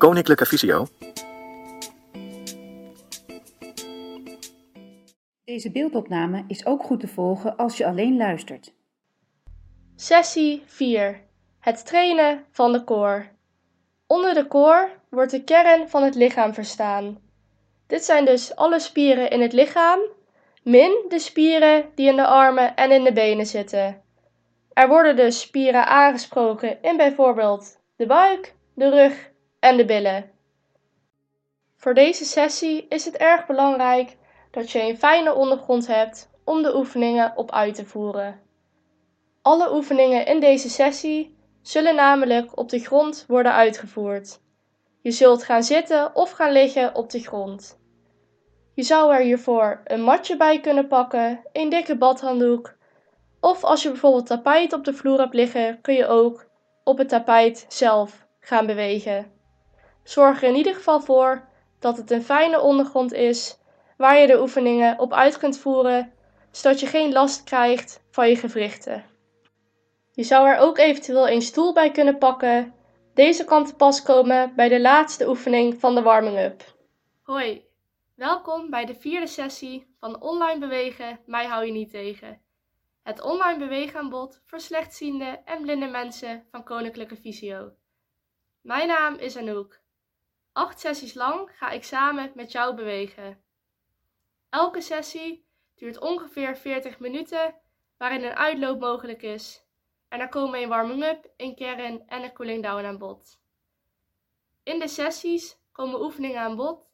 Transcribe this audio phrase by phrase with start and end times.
[0.00, 0.86] Koninklijke Visio.
[5.44, 8.72] Deze beeldopname is ook goed te volgen als je alleen luistert.
[9.96, 11.20] Sessie 4.
[11.58, 13.28] Het trainen van de koor.
[14.06, 17.18] Onder de koor wordt de kern van het lichaam verstaan.
[17.86, 20.00] Dit zijn dus alle spieren in het lichaam,
[20.62, 24.02] min de spieren die in de armen en in de benen zitten.
[24.72, 29.29] Er worden dus spieren aangesproken in bijvoorbeeld de buik, de rug
[29.60, 30.30] en de billen.
[31.76, 34.16] Voor deze sessie is het erg belangrijk
[34.50, 38.40] dat je een fijne ondergrond hebt om de oefeningen op uit te voeren.
[39.42, 44.40] Alle oefeningen in deze sessie zullen namelijk op de grond worden uitgevoerd.
[45.02, 47.78] Je zult gaan zitten of gaan liggen op de grond.
[48.74, 52.74] Je zou er hiervoor een matje bij kunnen pakken, een dikke badhanddoek,
[53.40, 56.46] of als je bijvoorbeeld tapijt op de vloer hebt liggen, kun je ook
[56.84, 59.39] op het tapijt zelf gaan bewegen.
[60.10, 63.58] Zorg er in ieder geval voor dat het een fijne ondergrond is
[63.96, 66.12] waar je de oefeningen op uit kunt voeren,
[66.50, 69.04] zodat je geen last krijgt van je gewrichten.
[70.12, 72.74] Je zou er ook eventueel een stoel bij kunnen pakken.
[73.14, 76.74] Deze kan te pas komen bij de laatste oefening van de warming-up.
[77.22, 77.64] Hoi,
[78.14, 82.40] welkom bij de vierde sessie van Online Bewegen, mij hou je niet tegen.
[83.02, 87.72] Het online beweegaanbod voor slechtziende en blinde mensen van Koninklijke Visio.
[88.60, 89.80] Mijn naam is Anouk.
[90.52, 93.42] Acht sessies lang ga ik samen met jou bewegen.
[94.48, 97.54] Elke sessie duurt ongeveer 40 minuten,
[97.96, 99.64] waarin een uitloop mogelijk is.
[100.08, 103.40] En er komen een warming-up, een kern en een cooling down aan bod.
[104.62, 106.88] In de sessies komen oefeningen aan bod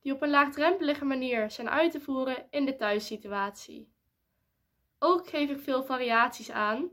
[0.00, 3.92] die op een laagdrempelige manier zijn uit te voeren in de thuissituatie.
[4.98, 6.90] Ook geef ik veel variaties aan.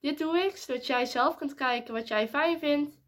[0.00, 2.98] Dit doe ik zodat jij zelf kunt kijken wat jij fijn vindt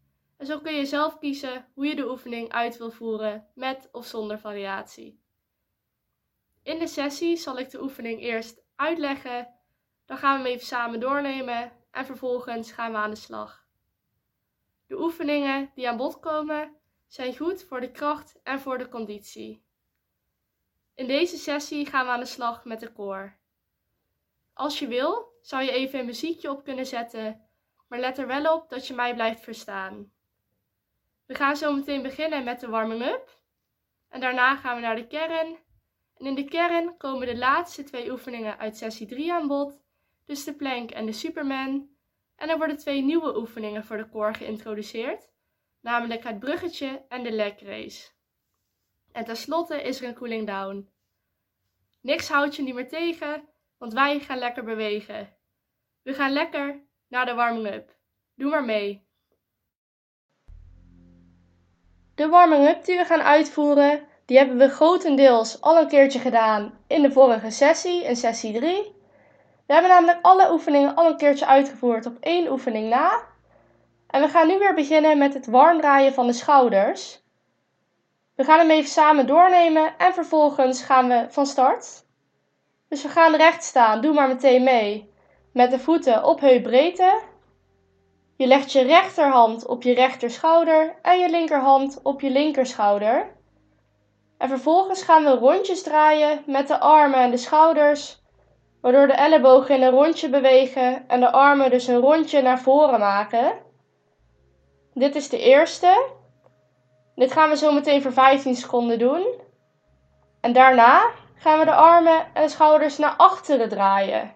[0.41, 4.05] en zo kun je zelf kiezen hoe je de oefening uit wil voeren met of
[4.05, 5.23] zonder variatie.
[6.63, 9.53] In de sessie zal ik de oefening eerst uitleggen,
[10.05, 13.65] dan gaan we hem even samen doornemen en vervolgens gaan we aan de slag.
[14.87, 16.75] De oefeningen die aan bod komen
[17.07, 19.63] zijn goed voor de kracht en voor de conditie.
[20.95, 23.37] In deze sessie gaan we aan de slag met de koor.
[24.53, 27.47] Als je wil, zou je even een muziekje op kunnen zetten,
[27.87, 30.11] maar let er wel op dat je mij blijft verstaan.
[31.31, 33.41] We gaan zo meteen beginnen met de warming-up.
[34.09, 35.57] En daarna gaan we naar de kern.
[36.17, 39.81] En in de kern komen de laatste twee oefeningen uit sessie 3 aan bod,
[40.25, 41.89] dus de plank en de superman.
[42.35, 45.29] En er worden twee nieuwe oefeningen voor de core geïntroduceerd,
[45.81, 48.09] namelijk het bruggetje en de leg race.
[49.11, 50.89] En tenslotte is er een cooling down.
[52.01, 55.37] Niks houdt je niet meer tegen, want wij gaan lekker bewegen.
[56.01, 57.97] We gaan lekker naar de warming-up.
[58.35, 59.09] Doe maar mee.
[62.21, 67.01] De warming-up die we gaan uitvoeren, die hebben we grotendeels al een keertje gedaan in
[67.01, 68.95] de vorige sessie, in sessie 3.
[69.67, 73.23] We hebben namelijk alle oefeningen al een keertje uitgevoerd op één oefening na.
[74.07, 77.21] En we gaan nu weer beginnen met het warm draaien van de schouders.
[78.35, 82.05] We gaan hem even samen doornemen en vervolgens gaan we van start.
[82.89, 85.13] Dus we gaan recht staan, doe maar meteen mee.
[85.53, 87.21] Met de voeten op heupbreedte.
[88.41, 93.35] Je legt je rechterhand op je rechterschouder en je linkerhand op je linkerschouder.
[94.37, 98.21] En vervolgens gaan we rondjes draaien met de armen en de schouders,
[98.81, 102.99] waardoor de ellebogen in een rondje bewegen en de armen dus een rondje naar voren
[102.99, 103.53] maken.
[104.93, 106.05] Dit is de eerste.
[107.15, 109.27] Dit gaan we zo meteen voor 15 seconden doen.
[110.39, 114.35] En daarna gaan we de armen en de schouders naar achteren draaien.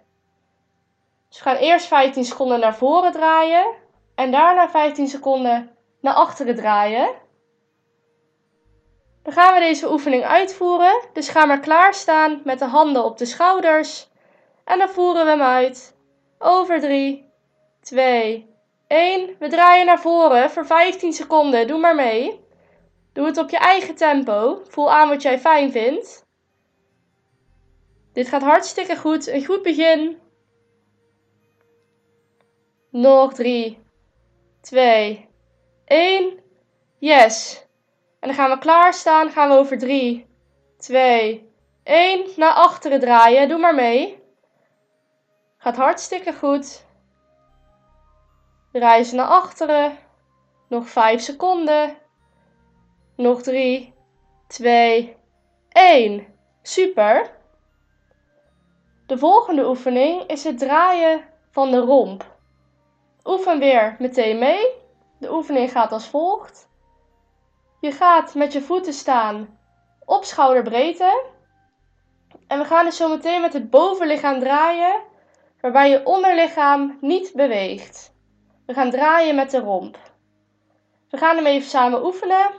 [1.28, 3.84] Dus we gaan eerst 15 seconden naar voren draaien
[4.16, 7.10] en daarna 15 seconden naar achteren draaien.
[9.24, 11.02] Dan gaan we deze oefening uitvoeren.
[11.14, 14.10] Dus ga maar klaarstaan met de handen op de schouders.
[14.64, 15.96] En dan voeren we hem uit.
[16.40, 17.32] Over 3,
[17.82, 18.50] 2,
[18.88, 19.36] 1.
[19.40, 21.68] We draaien naar voren voor 15 seconden.
[21.68, 22.44] Doe maar mee.
[23.14, 24.62] Doe het op je eigen tempo.
[24.68, 26.26] Voel aan wat jij fijn vindt.
[28.14, 29.28] Dit gaat hartstikke goed.
[29.28, 30.20] Een goed begin.
[32.92, 33.85] Nog 3,
[34.66, 35.30] 2,
[35.86, 36.40] 1.
[37.00, 37.66] Yes.
[38.20, 39.32] En dan gaan we klaarstaan.
[39.32, 40.28] Gaan we over 3,
[40.78, 41.50] 2,
[41.84, 42.26] 1.
[42.36, 43.50] Naar achteren draaien.
[43.50, 44.24] Doe maar mee.
[45.58, 46.86] Gaat hartstikke goed.
[48.72, 49.98] Draai naar achteren.
[50.68, 51.98] Nog 5 seconden.
[53.16, 53.94] Nog 3,
[54.48, 55.18] 2,
[55.70, 56.28] 1.
[56.62, 57.38] Super.
[59.06, 62.35] De volgende oefening is het draaien van de romp.
[63.26, 64.68] Oefen weer meteen mee.
[65.20, 66.70] De oefening gaat als volgt.
[67.80, 69.60] Je gaat met je voeten staan
[70.06, 71.24] op schouderbreedte.
[72.48, 75.02] En we gaan dus zo meteen met het bovenlichaam draaien,
[75.62, 78.14] waarbij je onderlichaam niet beweegt.
[78.66, 79.98] We gaan draaien met de romp.
[81.10, 82.52] We gaan hem even samen oefenen.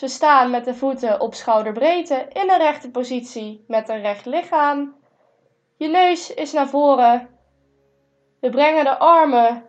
[0.00, 4.96] We staan met de voeten op schouderbreedte in een rechte positie met een recht lichaam.
[5.76, 7.28] Je neus is naar voren.
[8.40, 9.68] We brengen de armen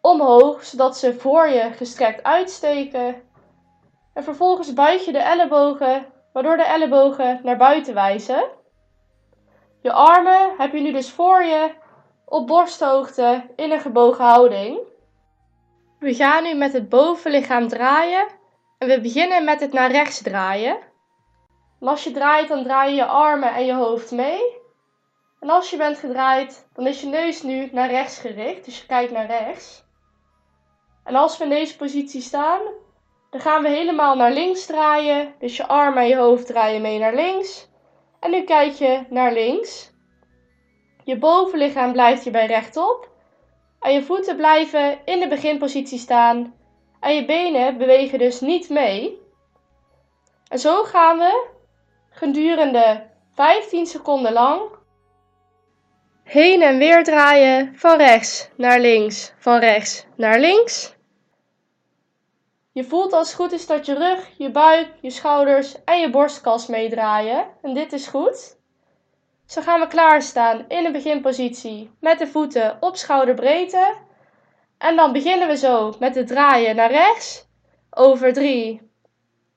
[0.00, 3.22] omhoog, zodat ze voor je gestrekt uitsteken.
[4.14, 8.44] En vervolgens buig je de ellebogen, waardoor de ellebogen naar buiten wijzen.
[9.82, 11.70] Je armen heb je nu dus voor je
[12.24, 14.78] op borsthoogte in een gebogen houding.
[15.98, 18.26] We gaan nu met het bovenlichaam draaien
[18.78, 20.78] en we beginnen met het naar rechts draaien.
[21.80, 24.58] En als je draait, dan draai je je armen en je hoofd mee.
[25.40, 28.86] En als je bent gedraaid, dan is je neus nu naar rechts gericht, dus je
[28.86, 29.84] kijkt naar rechts.
[31.04, 32.60] En als we in deze positie staan,
[33.30, 35.34] dan gaan we helemaal naar links draaien.
[35.38, 37.68] Dus je armen en je hoofd draaien mee naar links.
[38.20, 39.92] En nu kijk je naar links.
[41.04, 43.08] Je bovenlichaam blijft hierbij rechtop.
[43.80, 46.54] En je voeten blijven in de beginpositie staan.
[47.00, 49.18] En je benen bewegen dus niet mee.
[50.48, 51.46] En zo gaan we
[52.10, 54.60] gedurende 15 seconden lang
[56.30, 60.94] heen en weer draaien van rechts naar links, van rechts naar links.
[62.72, 66.10] Je voelt als het goed is dat je rug, je buik, je schouders en je
[66.10, 67.46] borstkas meedraaien.
[67.62, 68.56] En dit is goed.
[69.46, 73.94] Zo gaan we klaarstaan in de beginpositie met de voeten op schouderbreedte.
[74.78, 77.48] En dan beginnen we zo met het draaien naar rechts.
[77.90, 78.90] Over 3,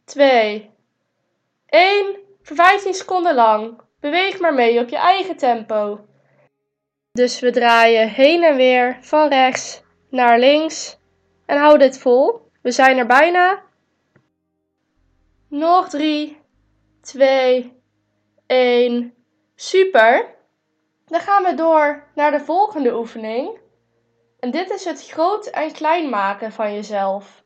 [0.05, 0.71] 2,
[1.65, 2.17] 1.
[2.41, 3.81] Voor 15 seconden lang.
[3.99, 5.99] Beweeg maar mee op je eigen tempo.
[7.13, 10.97] Dus we draaien heen en weer van rechts naar links.
[11.45, 12.49] En hou dit vol.
[12.61, 13.61] We zijn er bijna.
[15.47, 16.41] Nog 3,
[17.01, 17.81] 2,
[18.45, 19.13] 1.
[19.55, 20.35] Super.
[21.05, 23.59] Dan gaan we door naar de volgende oefening.
[24.39, 27.43] En dit is het groot en klein maken van jezelf.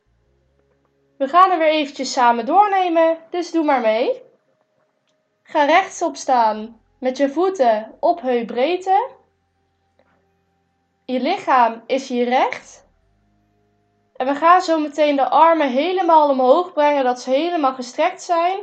[1.18, 4.22] We gaan er weer eventjes samen doornemen, dus doe maar mee.
[5.42, 9.16] Ga rechtop staan met je voeten op heupbreedte.
[11.12, 12.86] Je lichaam is hier recht.
[14.16, 18.58] En we gaan zo meteen de armen helemaal omhoog brengen, dat ze helemaal gestrekt zijn.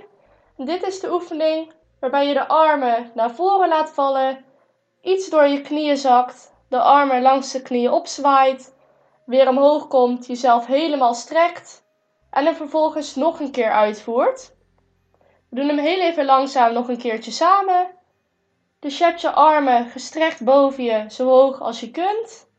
[0.57, 4.45] Dit is de oefening waarbij je de armen naar voren laat vallen,
[5.01, 8.75] iets door je knieën zakt, de armen langs de knieën opzwaait,
[9.25, 11.83] weer omhoog komt, jezelf helemaal strekt
[12.30, 14.56] en hem vervolgens nog een keer uitvoert.
[15.50, 17.94] We doen hem heel even langzaam nog een keertje samen.
[18.80, 22.50] Dus je hebt je armen gestrekt boven je, zo hoog als je kunt.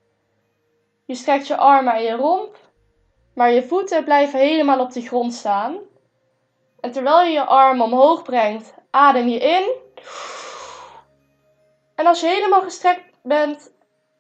[1.05, 2.57] Je strekt je armen en je romp,
[3.35, 5.79] maar je voeten blijven helemaal op de grond staan.
[6.81, 9.71] En terwijl je je armen omhoog brengt, adem je in.
[11.95, 13.73] En als je helemaal gestrekt bent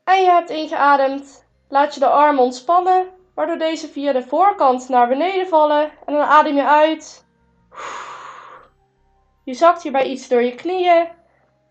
[0.04, 5.08] en je hebt ingeademd, laat je de armen ontspannen, waardoor deze via de voorkant naar
[5.08, 5.90] beneden vallen.
[6.06, 7.26] En dan adem je uit.
[9.44, 11.08] Je zakt hierbij iets door je knieën.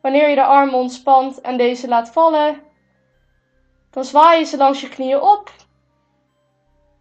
[0.05, 2.61] Wanneer je de armen ontspant en deze laat vallen,
[3.91, 5.51] dan zwaai je ze langs je knieën op.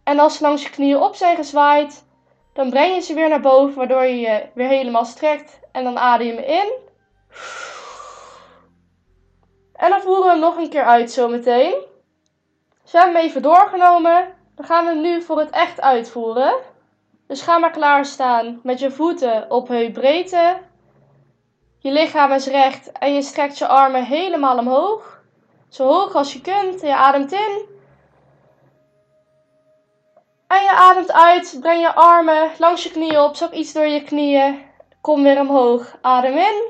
[0.03, 2.05] En als ze langs je knieën op zijn gezwaaid,
[2.53, 5.59] dan breng je ze weer naar boven, waardoor je je weer helemaal strekt.
[5.71, 6.73] En dan adem je in.
[9.73, 11.75] En dan voeren we hem nog een keer uit zometeen.
[12.81, 14.33] Dus we hebben hem even doorgenomen.
[14.55, 16.55] Dan gaan we hem nu voor het echt uitvoeren.
[17.27, 20.57] Dus ga maar klaarstaan met je voeten op heupbreedte.
[21.85, 25.21] Je lichaam is recht en je strekt je armen helemaal omhoog.
[25.69, 26.81] Zo hoog als je kunt.
[26.81, 27.65] Je ademt in.
[30.47, 31.57] En je ademt uit.
[31.61, 33.35] Breng je armen langs je knieën op.
[33.35, 34.65] Zak iets door je knieën.
[35.01, 35.97] Kom weer omhoog.
[36.01, 36.63] Adem in.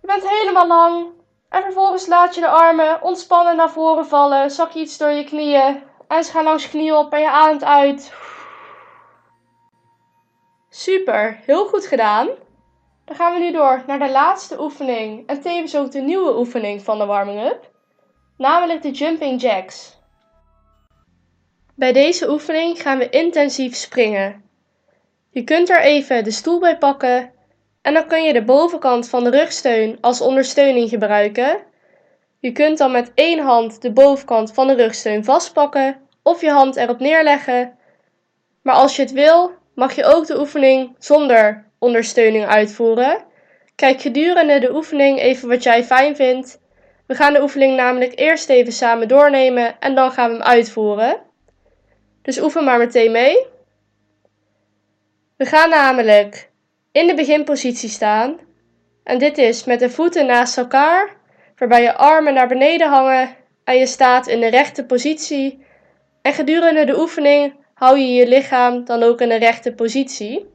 [0.00, 1.06] Je bent helemaal lang.
[1.48, 4.50] En vervolgens laat je de armen ontspannen naar voren vallen.
[4.50, 5.82] Zak iets door je knieën.
[6.08, 8.12] En ze gaan langs je knieën op en je ademt uit.
[10.68, 12.28] Super, heel goed gedaan.
[13.10, 16.82] Dan gaan we nu door naar de laatste oefening en tevens ook de nieuwe oefening
[16.82, 17.70] van de warming-up,
[18.36, 19.98] namelijk de jumping jacks.
[21.74, 24.44] Bij deze oefening gaan we intensief springen.
[25.30, 27.32] Je kunt er even de stoel bij pakken
[27.82, 31.62] en dan kun je de bovenkant van de rugsteun als ondersteuning gebruiken.
[32.40, 36.76] Je kunt dan met één hand de bovenkant van de rugsteun vastpakken of je hand
[36.76, 37.78] erop neerleggen.
[38.62, 43.24] Maar als je het wil, mag je ook de oefening zonder ondersteuning uitvoeren.
[43.74, 46.60] Kijk gedurende de oefening even wat jij fijn vindt.
[47.06, 51.16] We gaan de oefening namelijk eerst even samen doornemen en dan gaan we hem uitvoeren.
[52.22, 53.46] Dus oefen maar meteen mee.
[55.36, 56.50] We gaan namelijk
[56.92, 58.38] in de beginpositie staan.
[59.04, 61.16] En dit is met de voeten naast elkaar,
[61.56, 65.64] waarbij je armen naar beneden hangen en je staat in de rechte positie.
[66.22, 70.48] En gedurende de oefening hou je je lichaam dan ook in de rechte positie.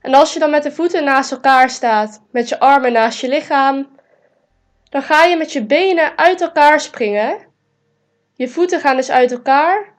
[0.00, 3.28] En als je dan met de voeten naast elkaar staat, met je armen naast je
[3.28, 3.98] lichaam,
[4.90, 7.38] dan ga je met je benen uit elkaar springen.
[8.34, 9.94] Je voeten gaan dus uit elkaar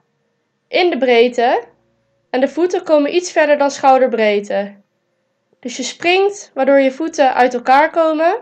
[0.68, 1.64] in de breedte
[2.30, 4.80] en de voeten komen iets verder dan schouderbreedte.
[5.60, 8.36] Dus je springt waardoor je voeten uit elkaar komen.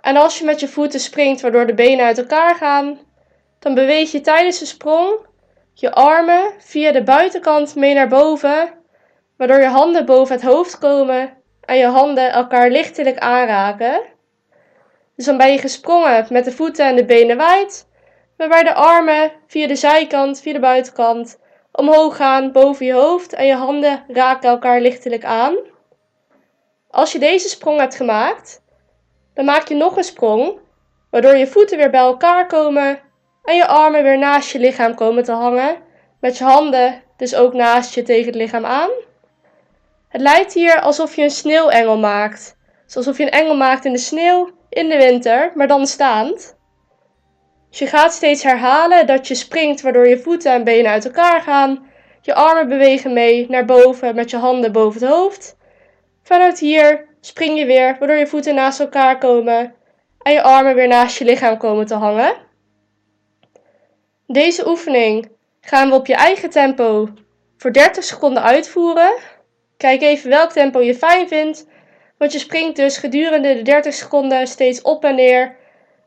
[0.00, 2.98] En als je met je voeten springt waardoor de benen uit elkaar gaan,
[3.58, 5.28] dan beweeg je tijdens de sprong
[5.74, 8.79] je armen via de buitenkant mee naar boven,
[9.40, 14.00] waardoor je handen boven het hoofd komen en je handen elkaar lichtelijk aanraken.
[15.16, 17.88] Dus dan ben je gesprongen met de voeten en de benen wijd,
[18.36, 21.40] waarbij de armen via de zijkant, via de buitenkant,
[21.72, 25.56] omhoog gaan boven je hoofd en je handen raken elkaar lichtelijk aan.
[26.90, 28.62] Als je deze sprong hebt gemaakt,
[29.34, 30.58] dan maak je nog een sprong,
[31.10, 33.00] waardoor je voeten weer bij elkaar komen
[33.44, 35.76] en je armen weer naast je lichaam komen te hangen,
[36.20, 38.90] met je handen dus ook naast je tegen het lichaam aan.
[40.10, 42.56] Het lijkt hier alsof je een sneeuwengel maakt,
[42.94, 46.58] alsof je een engel maakt in de sneeuw in de winter, maar dan staand.
[47.68, 51.40] Dus je gaat steeds herhalen dat je springt waardoor je voeten en benen uit elkaar
[51.40, 51.86] gaan.
[52.20, 55.56] Je armen bewegen mee naar boven met je handen boven het hoofd.
[56.22, 59.74] Vanuit hier spring je weer waardoor je voeten naast elkaar komen
[60.22, 62.34] en je armen weer naast je lichaam komen te hangen.
[64.26, 67.08] Deze oefening gaan we op je eigen tempo
[67.56, 69.12] voor 30 seconden uitvoeren.
[69.80, 71.66] Kijk even welk tempo je fijn vindt,
[72.18, 75.56] want je springt dus gedurende de 30 seconden steeds op en neer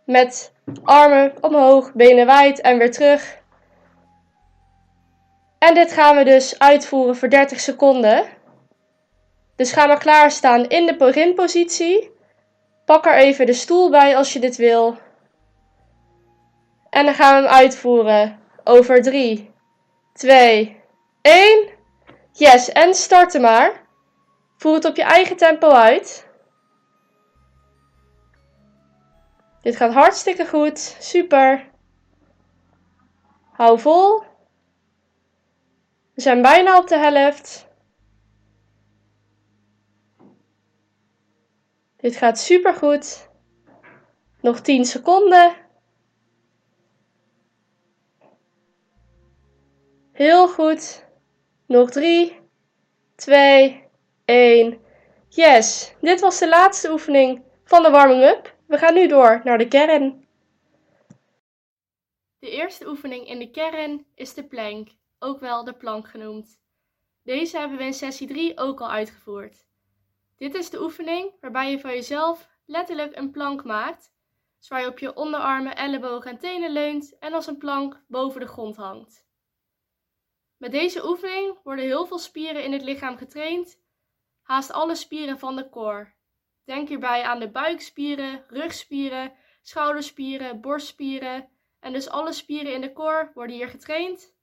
[0.05, 0.53] met
[0.83, 3.41] armen omhoog, benen wijd en weer terug.
[5.59, 8.25] En dit gaan we dus uitvoeren voor 30 seconden.
[9.55, 12.11] Dus ga maar klaarstaan in de beginpositie.
[12.85, 14.97] Pak er even de stoel bij als je dit wil.
[16.89, 18.39] En dan gaan we hem uitvoeren.
[18.63, 19.51] Over 3,
[20.13, 20.81] 2,
[21.21, 21.72] 1.
[22.35, 23.87] Yes, en starten maar.
[24.57, 26.27] Voer het op je eigen tempo uit.
[29.61, 30.79] Dit gaat hartstikke goed.
[30.99, 31.71] Super.
[33.51, 34.23] Hou vol.
[36.13, 37.67] We zijn bijna op de helft.
[41.97, 43.29] Dit gaat super goed.
[44.41, 45.55] Nog 10 seconden.
[50.11, 51.02] Heel goed.
[51.73, 52.39] Nog 3,
[53.15, 53.83] 2,
[54.25, 54.79] 1.
[55.29, 58.55] Yes, dit was de laatste oefening van de warming-up.
[58.67, 60.27] We gaan nu door naar de kern.
[62.39, 64.89] De eerste oefening in de kern is de plank,
[65.19, 66.59] ook wel de plank genoemd.
[67.23, 69.65] Deze hebben we in sessie 3 ook al uitgevoerd.
[70.37, 74.11] Dit is de oefening waarbij je van jezelf letterlijk een plank maakt,
[74.59, 78.47] zoals je op je onderarmen, ellebogen en tenen leunt en als een plank boven de
[78.47, 79.31] grond hangt.
[80.57, 83.81] Met deze oefening worden heel veel spieren in het lichaam getraind,
[84.41, 86.13] haast alle spieren van de core.
[86.63, 93.31] Denk hierbij aan de buikspieren, rugspieren, schouderspieren, borstspieren en dus alle spieren in de core
[93.33, 94.35] worden hier getraind,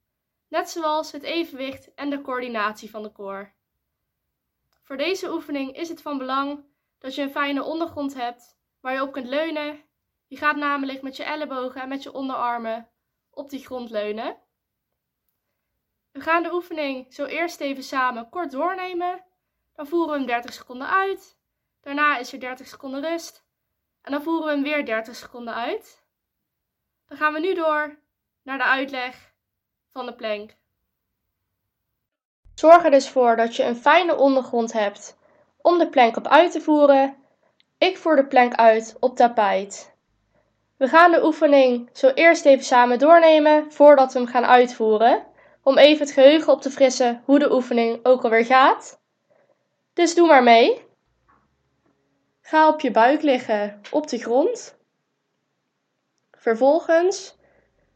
[0.47, 3.51] net zoals het evenwicht en de coördinatie van de core.
[4.83, 6.65] Voor deze oefening is het van belang
[6.99, 9.83] dat je een fijne ondergrond hebt waar je op kunt leunen.
[10.27, 12.89] Je gaat namelijk met je ellebogen en met je onderarmen
[13.29, 14.37] op die grond leunen.
[16.11, 19.23] We gaan de oefening zo eerst even samen kort doornemen.
[19.75, 21.37] Dan voeren we hem 30 seconden uit.
[21.81, 23.43] Daarna is er 30 seconden rust.
[24.01, 26.03] En dan voeren we hem weer 30 seconden uit.
[27.07, 27.97] Dan gaan we nu door
[28.43, 29.33] naar de uitleg
[29.91, 30.55] van de plank.
[32.55, 35.17] Zorg er dus voor dat je een fijne ondergrond hebt
[35.61, 37.15] om de plank op uit te voeren.
[37.77, 39.95] Ik voer de plank uit op tapijt.
[40.77, 45.25] We gaan de oefening zo eerst even samen doornemen voordat we hem gaan uitvoeren,
[45.63, 48.99] om even het geheugen op te frissen hoe de oefening ook alweer gaat.
[49.93, 50.85] Dus doe maar mee.
[52.41, 54.77] Ga op je buik liggen op de grond.
[56.31, 57.37] Vervolgens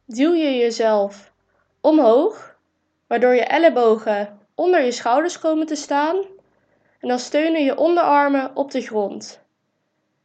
[0.05, 1.33] duw je jezelf
[1.81, 2.57] omhoog,
[3.07, 6.15] waardoor je ellebogen onder je schouders komen te staan
[6.99, 9.43] en dan steunen je onderarmen op de grond.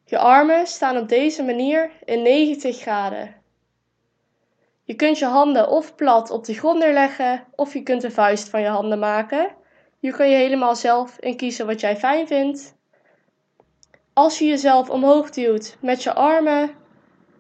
[0.05, 3.40] Je armen staan op deze manier in 90 graden.
[4.91, 8.49] Je kunt je handen of plat op de grond neerleggen of je kunt een vuist
[8.49, 9.51] van je handen maken.
[9.99, 12.77] Hier kun je helemaal zelf in kiezen wat jij fijn vindt.
[14.13, 16.71] Als je jezelf omhoog duwt met je armen,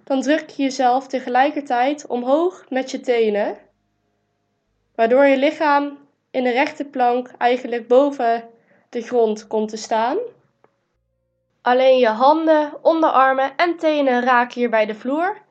[0.04, 3.57] dan druk je jezelf tegelijkertijd omhoog met je tenen,
[4.95, 5.99] waardoor je lichaam
[6.30, 8.49] in de rechte plank eigenlijk boven
[8.88, 10.19] de grond komt te staan.
[11.62, 15.49] Alleen je handen, onderarmen en tenen raken hier bij de vloer.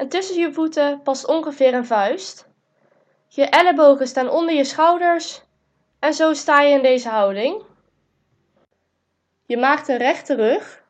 [0.00, 2.48] En tussen je voeten past ongeveer een vuist.
[3.28, 5.42] Je ellebogen staan onder je schouders
[5.98, 7.62] en zo sta je in deze houding.
[9.46, 10.84] Je maakt een rechte rug.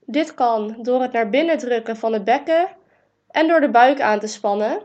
[0.00, 2.68] Dit kan door het naar binnen drukken van het bekken
[3.30, 4.82] en door de buik aan te spannen.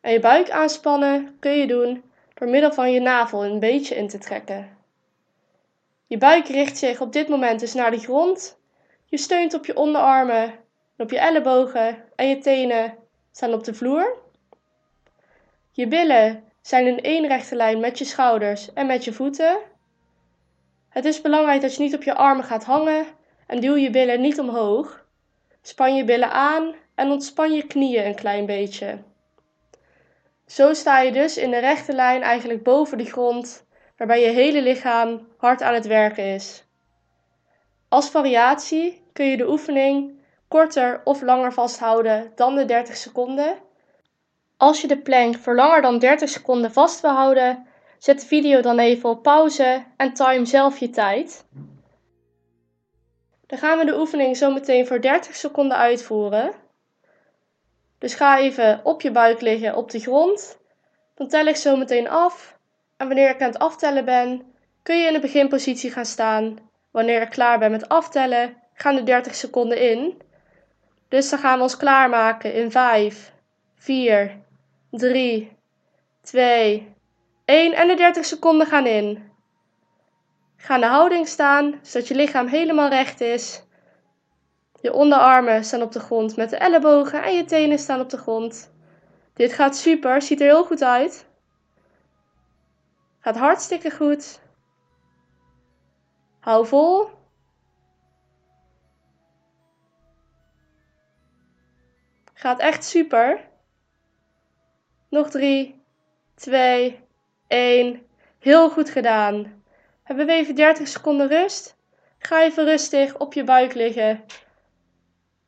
[0.00, 2.02] En je buik aanspannen kun je doen
[2.34, 4.76] door middel van je navel een beetje in te trekken.
[6.06, 8.58] Je buik richt zich op dit moment dus naar de grond.
[9.04, 10.60] Je steunt op je onderarmen en
[11.00, 12.94] op je ellebogen en je tenen
[13.32, 14.18] staan op de vloer.
[15.70, 19.58] Je billen zijn in één rechte lijn met je schouders en met je voeten.
[20.88, 23.06] Het is belangrijk dat je niet op je armen gaat hangen
[23.46, 25.04] en duw je billen niet omhoog.
[25.62, 28.98] Span je billen aan en ontspan je knieën een klein beetje.
[30.46, 33.66] Zo sta je dus in de rechte lijn eigenlijk boven de grond,
[33.96, 36.64] waarbij je hele lichaam hard aan het werken is.
[37.88, 40.19] Als variatie kun je de oefening
[40.50, 43.58] korter of langer vasthouden dan de 30 seconden.
[44.56, 47.66] Als je de plank voor langer dan 30 seconden vast wil houden,
[47.98, 51.44] zet de video dan even op pauze en time zelf je tijd.
[53.46, 56.52] Dan gaan we de oefening zo meteen voor 30 seconden uitvoeren.
[57.98, 60.58] Dus ga even op je buik liggen op de grond.
[61.14, 62.58] Dan tel ik zo meteen af.
[62.96, 64.42] En wanneer ik aan het aftellen ben,
[64.82, 66.58] kun je in de beginpositie gaan staan.
[66.90, 70.28] Wanneer ik klaar ben met aftellen, gaan de 30 seconden in.
[71.10, 73.32] Dus dan gaan we ons klaarmaken in 5,
[73.74, 74.40] 4,
[74.90, 75.56] 3,
[76.22, 76.94] 2,
[77.44, 79.30] 1 en de 30 seconden gaan in.
[80.56, 83.62] Ga in de houding staan, zodat je lichaam helemaal recht is.
[84.80, 88.18] Je onderarmen staan op de grond met de ellebogen en je tenen staan op de
[88.18, 88.72] grond.
[89.34, 91.26] Dit gaat super, ziet er heel goed uit.
[93.20, 94.40] Gaat hartstikke goed.
[96.40, 97.19] Hou vol.
[102.40, 103.48] Gaat echt super.
[105.08, 105.82] Nog drie,
[106.34, 107.00] twee,
[107.46, 108.06] één.
[108.38, 109.62] Heel goed gedaan.
[110.02, 111.76] Hebben we even 30 seconden rust?
[112.18, 114.24] Ga even rustig op je buik liggen.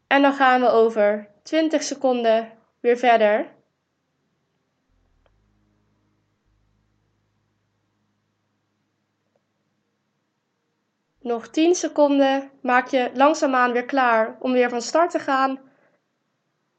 [0.07, 3.47] En dan gaan we over 20 seconden weer verder.
[11.21, 15.71] Nog 10 seconden maak je langzaamaan weer klaar om weer van start te gaan.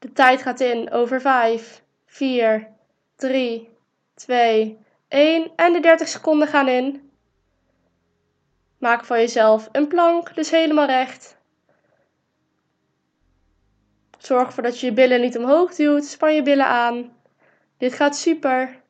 [0.04, 2.68] De tijd gaat in over 5, 4,
[3.16, 3.68] 3,
[4.14, 7.10] 2, 1 en de 30 seconden gaan in.
[8.78, 11.36] Maak van jezelf een plank, dus helemaal recht.
[14.18, 16.04] Zorg ervoor dat je je billen niet omhoog duwt.
[16.04, 17.16] Span je billen aan.
[17.76, 18.82] Dit gaat super.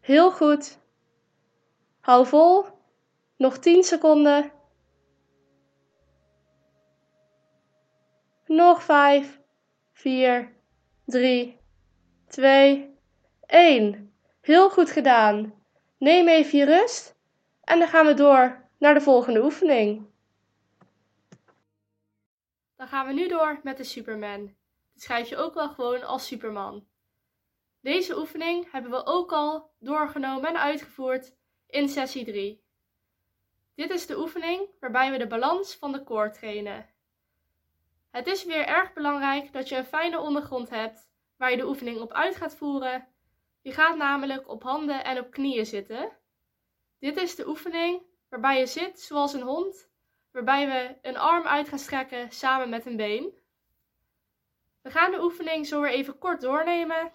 [0.00, 0.78] Heel goed.
[2.00, 2.64] Hou vol.
[3.36, 4.52] Nog 10 seconden.
[8.52, 9.40] Nog 5,
[9.92, 10.52] 4,
[11.04, 11.58] 3,
[12.28, 12.98] 2,
[13.46, 14.14] 1.
[14.40, 15.54] Heel goed gedaan.
[15.98, 17.16] Neem even je rust
[17.64, 20.06] en dan gaan we door naar de volgende oefening.
[22.76, 24.54] Dan gaan we nu door met de Superman.
[24.92, 26.86] Dit schrijf je ook wel gewoon als Superman.
[27.80, 31.34] Deze oefening hebben we ook al doorgenomen en uitgevoerd
[31.66, 32.64] in sessie 3.
[33.74, 36.91] Dit is de oefening waarbij we de balans van de core trainen.
[38.12, 42.00] Het is weer erg belangrijk dat je een fijne ondergrond hebt waar je de oefening
[42.00, 43.08] op uit gaat voeren.
[43.60, 46.16] Je gaat namelijk op handen en op knieën zitten.
[46.98, 49.90] Dit is de oefening waarbij je zit zoals een hond
[50.30, 53.32] waarbij we een arm uit gaan strekken samen met een been.
[54.82, 57.12] We gaan de oefening zo weer even kort doornemen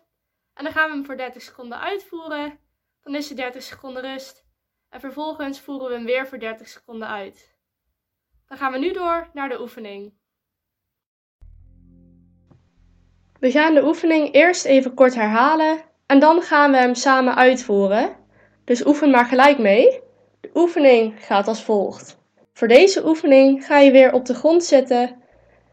[0.53, 2.60] en dan gaan we hem voor 30 seconden uitvoeren.
[3.01, 4.45] Dan is er 30 seconden rust
[4.89, 7.57] en vervolgens voeren we hem weer voor 30 seconden uit.
[8.47, 10.16] Dan gaan we nu door naar de oefening.
[13.39, 18.15] We gaan de oefening eerst even kort herhalen en dan gaan we hem samen uitvoeren.
[18.63, 20.00] Dus oefen maar gelijk mee.
[20.41, 22.17] De oefening gaat als volgt.
[22.54, 25.15] Voor deze oefening ga je weer op de grond zitten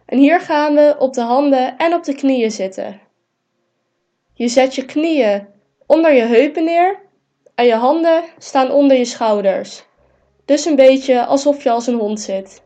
[0.07, 3.00] en hier gaan we op de handen en op de knieën zitten.
[4.35, 5.46] Je zet je knieën
[5.87, 6.98] onder je heupen neer
[7.55, 9.85] en je handen staan onder je schouders.
[10.44, 12.62] Dus een beetje alsof je als een hond zit.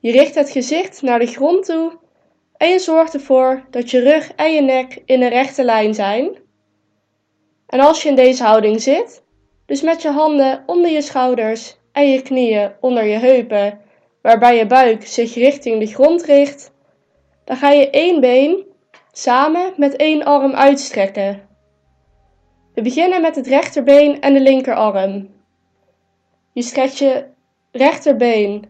[0.00, 2.02] Je richt het gezicht naar de grond toe
[2.56, 6.36] en je zorgt ervoor dat je rug en je nek in een rechte lijn zijn.
[7.66, 9.22] En als je in deze houding zit,
[9.66, 13.80] dus met je handen onder je schouders en je knieën onder je heupen,
[14.22, 16.72] waarbij je buik zich richting de grond richt,
[17.44, 18.64] dan ga je één been
[19.12, 21.48] samen met één arm uitstrekken.
[22.74, 25.28] We beginnen met het rechterbeen en de linkerarm.
[26.52, 27.24] Je strekt je
[27.72, 28.64] rechterbeen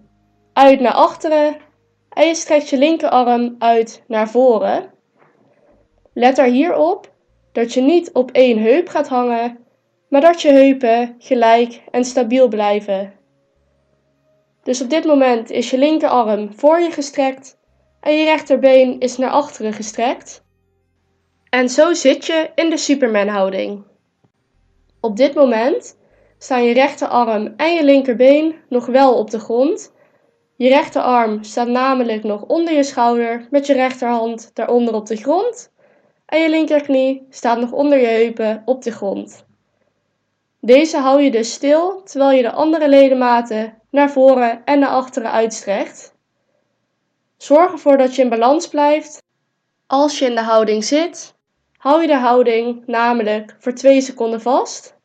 [0.52, 1.56] uit naar achteren
[2.14, 4.90] en je strekt je linkerarm uit naar voren.
[6.12, 7.12] Let er hierop
[7.52, 9.58] dat je niet op één heup gaat hangen,
[10.08, 13.12] maar dat je heupen gelijk en stabiel blijven.
[14.62, 17.58] Dus op dit moment is je linkerarm voor je gestrekt
[18.00, 20.44] en je rechterbeen is naar achteren gestrekt.
[21.48, 23.84] En zo zit je in de Superman-houding.
[25.00, 25.98] Op dit moment
[26.38, 29.93] staan je rechterarm en je linkerbeen nog wel op de grond.
[30.64, 35.72] Je rechterarm staat namelijk nog onder je schouder met je rechterhand daaronder op de grond.
[36.26, 39.44] En je linkerknie staat nog onder je heupen op de grond.
[40.60, 45.30] Deze hou je dus stil terwijl je de andere ledematen naar voren en naar achteren
[45.30, 46.14] uitstrekt.
[47.36, 49.22] Zorg ervoor dat je in balans blijft.
[49.86, 51.34] Als je in de houding zit,
[51.76, 54.96] hou je de houding namelijk voor 2 seconden vast.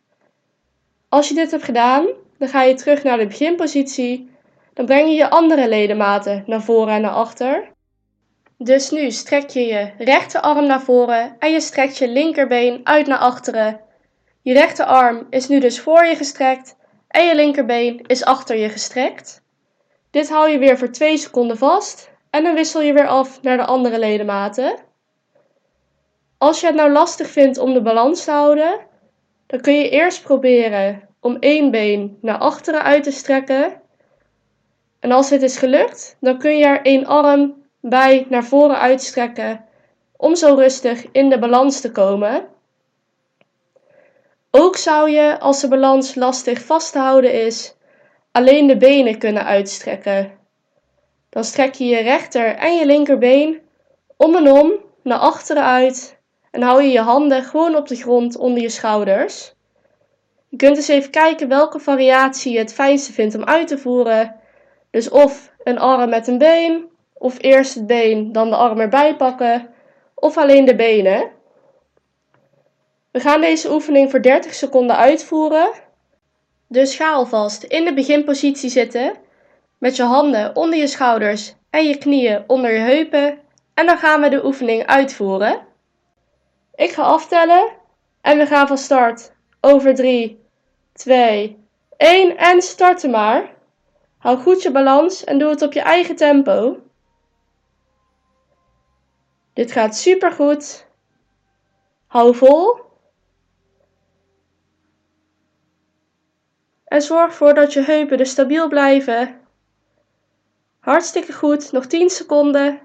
[1.09, 4.37] Als je dit hebt gedaan, dan ga je terug naar de beginpositie.
[4.79, 7.71] Dan breng je je andere ledematen naar voren en naar achter.
[8.57, 13.17] Dus nu strek je je rechterarm naar voren en je strekt je linkerbeen uit naar
[13.17, 13.81] achteren.
[14.41, 16.75] Je rechterarm is nu dus voor je gestrekt
[17.07, 19.41] en je linkerbeen is achter je gestrekt.
[20.11, 23.57] Dit hou je weer voor 2 seconden vast en dan wissel je weer af naar
[23.57, 24.75] de andere ledematen.
[26.37, 28.79] Als je het nou lastig vindt om de balans te houden,
[29.47, 33.87] dan kun je eerst proberen om één been naar achteren uit te strekken.
[34.99, 39.65] En als dit is gelukt, dan kun je er één arm bij naar voren uitstrekken
[40.17, 42.47] om zo rustig in de balans te komen.
[44.51, 47.75] Ook zou je, als de balans lastig vast te houden is,
[48.31, 50.31] alleen de benen kunnen uitstrekken.
[51.29, 53.59] Dan strek je je rechter en je linkerbeen
[54.17, 54.71] om en om
[55.03, 56.17] naar achteren uit
[56.51, 59.53] en hou je je handen gewoon op de grond onder je schouders.
[60.49, 64.38] Je kunt eens even kijken welke variatie je het fijnste vindt om uit te voeren.
[64.91, 69.15] Dus of een arm met een been, of eerst het been, dan de arm erbij
[69.15, 69.69] pakken,
[70.15, 71.31] of alleen de benen.
[73.11, 75.71] We gaan deze oefening voor 30 seconden uitvoeren.
[76.67, 79.13] Dus ga alvast in de beginpositie zitten,
[79.77, 83.39] met je handen onder je schouders en je knieën onder je heupen.
[83.73, 85.59] En dan gaan we de oefening uitvoeren.
[86.75, 87.69] Ik ga aftellen
[88.21, 90.43] en we gaan van start over 3,
[90.93, 91.57] 2,
[91.97, 93.57] 1 en starten maar.
[94.19, 96.81] Hou goed je balans en doe het op je eigen tempo.
[99.53, 100.87] Dit gaat super goed.
[102.07, 102.79] Hou vol.
[106.85, 109.41] En zorg ervoor dat je heupen dus stabiel blijven.
[110.79, 112.81] Hartstikke goed, nog 10 seconden.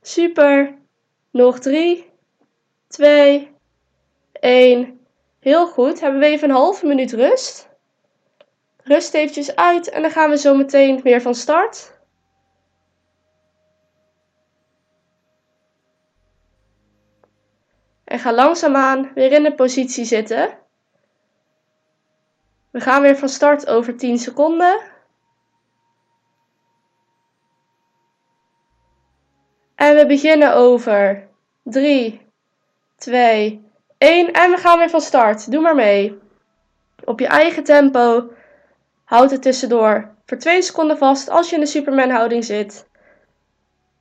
[0.00, 0.78] Super.
[1.30, 2.10] Nog 3,
[2.86, 3.54] 2,
[4.32, 5.05] 1.
[5.46, 6.00] Heel goed.
[6.00, 7.68] Hebben we even een halve minuut rust.
[8.82, 11.98] Rust eventjes uit en dan gaan we zo meteen weer van start.
[18.04, 20.58] En ga langzaamaan weer in de positie zitten.
[22.70, 24.80] We gaan weer van start over 10 seconden.
[29.74, 31.28] En we beginnen over
[31.62, 32.26] 3,
[32.96, 33.65] 2,
[33.98, 35.50] 1 en we gaan weer van start.
[35.50, 36.18] Doe maar mee.
[37.04, 38.30] Op je eigen tempo.
[39.04, 42.88] Houd het tussendoor voor 2 seconden vast als je in de Superman houding zit.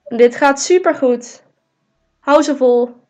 [0.03, 1.43] Dit gaat super goed.
[2.19, 3.03] Hou ze vol.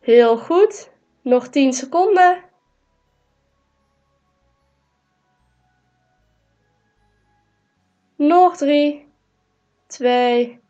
[0.00, 0.90] Heel goed.
[1.22, 2.42] Nog 10 seconden.
[8.16, 9.12] Nog 3,
[9.86, 10.63] 2,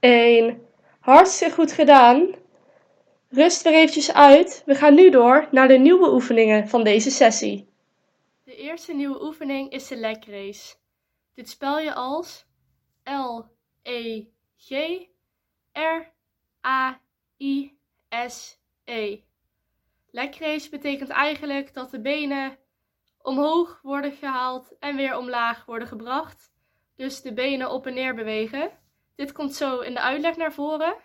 [0.00, 0.66] 1.
[1.00, 2.34] Hartstikke goed gedaan.
[3.28, 4.62] Rust weer eventjes uit.
[4.66, 7.68] We gaan nu door naar de nieuwe oefeningen van deze sessie.
[8.44, 10.74] De eerste nieuwe oefening is de leg race.
[11.34, 12.46] Dit spel je als
[13.04, 13.40] L,
[13.82, 14.24] E,
[14.56, 14.70] G,
[15.72, 16.12] R,
[16.66, 17.00] A,
[17.38, 17.78] I,
[18.26, 19.20] S-E.
[20.10, 22.58] Leg race betekent eigenlijk dat de benen
[23.22, 26.52] omhoog worden gehaald en weer omlaag worden gebracht.
[26.96, 28.70] Dus de benen op en neer bewegen.
[29.16, 30.96] Dit komt zo in de uitleg naar voren.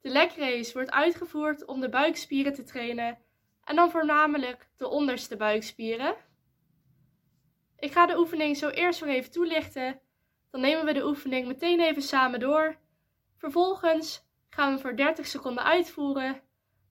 [0.00, 3.18] De leg race wordt uitgevoerd om de buikspieren te trainen
[3.64, 6.16] en dan voornamelijk de onderste buikspieren.
[7.78, 10.00] Ik ga de oefening zo eerst weer even toelichten.
[10.50, 12.78] Dan nemen we de oefening meteen even samen door.
[13.36, 16.40] Vervolgens gaan we voor 30 seconden uitvoeren.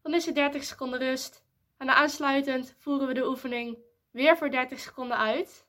[0.02, 1.46] Dan is er 30 seconden rust.
[1.78, 3.78] En aansluitend voeren we de oefening
[4.12, 5.68] weer voor 30 seconden uit.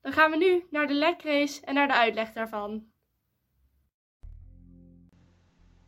[0.00, 2.91] Dan gaan we nu naar de leg race en naar de uitleg daarvan.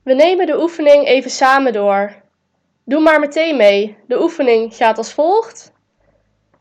[0.04, 2.22] We nemen de oefening even samen door.
[2.84, 3.96] Doe maar meteen mee.
[4.06, 5.72] De oefening gaat als volgt.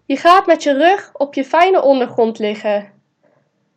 [0.06, 2.92] Je gaat met je rug op je fijne ondergrond liggen.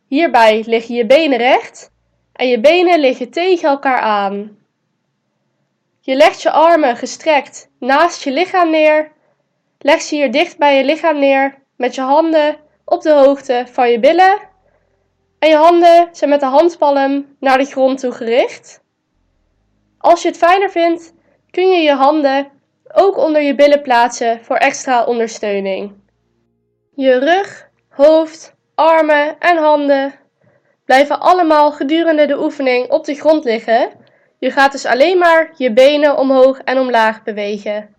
[0.07, 1.91] Hierbij liggen je benen recht
[2.33, 4.57] en je benen liggen tegen elkaar aan.
[5.99, 9.11] Je legt je armen gestrekt naast je lichaam neer.
[9.79, 13.91] Leg ze hier dicht bij je lichaam neer met je handen op de hoogte van
[13.91, 14.39] je billen.
[15.39, 18.85] En je handen zijn met de handpalm naar de grond toe gericht.
[20.07, 21.13] Als je het fijner vindt,
[21.51, 22.47] kun je je handen
[22.93, 25.93] ook onder je billen plaatsen voor extra ondersteuning.
[26.95, 30.13] Je rug, hoofd, armen en handen
[30.85, 33.89] blijven allemaal gedurende de oefening op de grond liggen.
[34.39, 37.95] Je gaat dus alleen maar je benen omhoog en omlaag bewegen.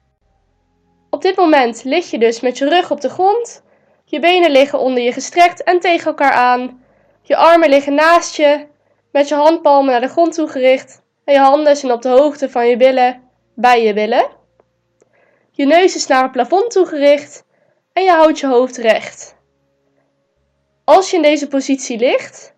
[1.11, 3.63] Op dit moment lig je dus met je rug op de grond.
[4.05, 6.85] Je benen liggen onder je gestrekt en tegen elkaar aan.
[7.23, 8.67] Je armen liggen naast je,
[9.13, 11.07] met je handpalmen naar de grond toe gericht.
[11.29, 13.23] En je handen zijn op de hoogte van je billen,
[13.55, 14.27] bij je billen.
[15.51, 17.45] Je neus is naar het plafond toe gericht
[17.93, 19.37] en je houdt je hoofd recht.
[20.85, 22.55] Als je in deze positie ligt,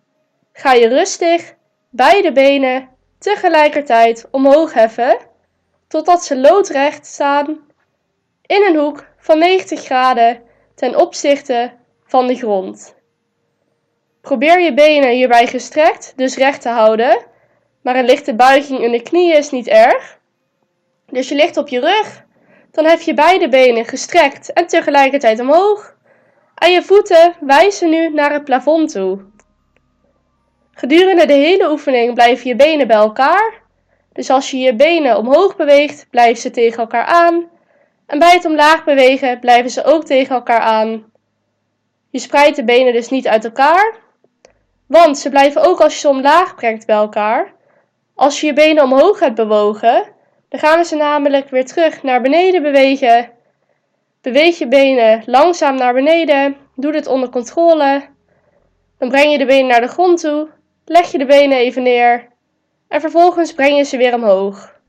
[0.53, 1.53] ga je rustig
[1.89, 5.17] beide benen tegelijkertijd omhoog heffen
[5.87, 7.59] totdat ze loodrecht staan
[8.45, 10.41] in een hoek van 90 graden
[10.75, 11.71] ten opzichte
[12.03, 12.95] van de grond.
[14.21, 17.29] Probeer je benen hierbij gestrekt, dus recht te houden,
[17.81, 20.19] maar een lichte buiging in de knieën is niet erg.
[21.09, 22.23] Dus je ligt op je rug,
[22.71, 25.95] dan hef je beide benen gestrekt en tegelijkertijd omhoog.
[26.55, 29.19] En je voeten wijzen nu naar het plafond toe.
[30.71, 33.61] Gedurende de hele oefening blijven je benen bij elkaar.
[34.13, 37.49] Dus als je je benen omhoog beweegt, blijven ze tegen elkaar aan.
[38.05, 41.11] En bij het omlaag bewegen blijven ze ook tegen elkaar aan.
[42.09, 43.95] Je spreidt de benen dus niet uit elkaar,
[44.87, 47.53] want ze blijven ook als je ze omlaag brengt bij elkaar.
[48.21, 50.03] Als je je benen omhoog hebt bewogen,
[50.49, 53.31] dan gaan we ze namelijk weer terug naar beneden bewegen.
[54.21, 56.57] Beweeg je benen langzaam naar beneden.
[56.75, 58.01] Doe dit onder controle.
[58.97, 60.49] Dan breng je de benen naar de grond toe.
[60.85, 62.27] Leg je de benen even neer.
[62.87, 64.79] En vervolgens breng je ze weer omhoog.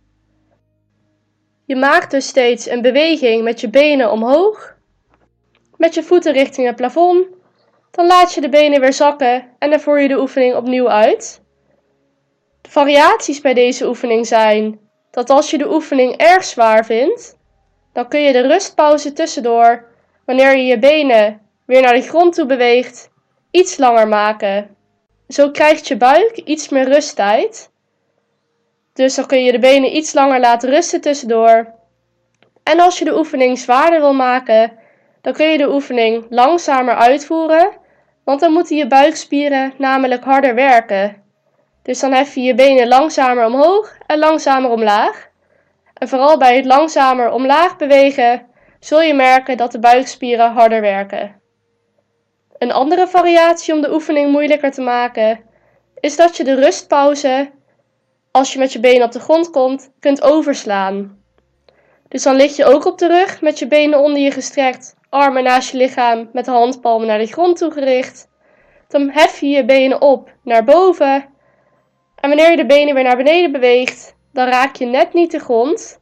[1.67, 4.77] Je maakt dus steeds een beweging met je benen omhoog.
[5.77, 7.27] Met je voeten richting het plafond.
[7.91, 11.42] Dan laat je de benen weer zakken en dan voer je de oefening opnieuw uit.
[12.73, 14.81] Variaties bij deze oefening zijn
[15.11, 17.39] dat als je de oefening erg zwaar vindt,
[17.93, 19.85] dan kun je de rustpauze tussendoor,
[20.27, 23.11] wanneer je je benen weer naar de grond toe beweegt,
[23.51, 24.77] iets langer maken.
[25.29, 27.71] Zo krijgt je buik iets meer rusttijd.
[28.93, 31.75] Dus dan kun je de benen iets langer laten rusten tussendoor.
[32.63, 34.73] En als je de oefening zwaarder wil maken,
[35.21, 37.71] dan kun je de oefening langzamer uitvoeren,
[38.25, 41.22] want dan moeten je buikspieren namelijk harder werken.
[41.83, 45.31] Dus dan hef je je benen langzamer omhoog en langzamer omlaag.
[45.95, 48.47] En vooral bij het langzamer omlaag bewegen
[48.81, 51.41] zul je merken dat de buikspieren harder werken.
[52.59, 55.41] Een andere variatie om de oefening moeilijker te maken
[56.01, 57.51] is dat je de rustpauze,
[58.31, 61.21] als je met je benen op de grond komt, kunt overslaan.
[62.09, 65.43] Dus dan lig je ook op de rug met je benen onder je gestrekt, armen
[65.43, 68.29] naast je lichaam met de handpalmen naar de grond toe gericht.
[68.89, 71.32] Dan hef je je benen op naar boven
[72.23, 75.39] en wanneer je de benen weer naar beneden beweegt, dan raak je net niet de
[75.39, 76.01] grond.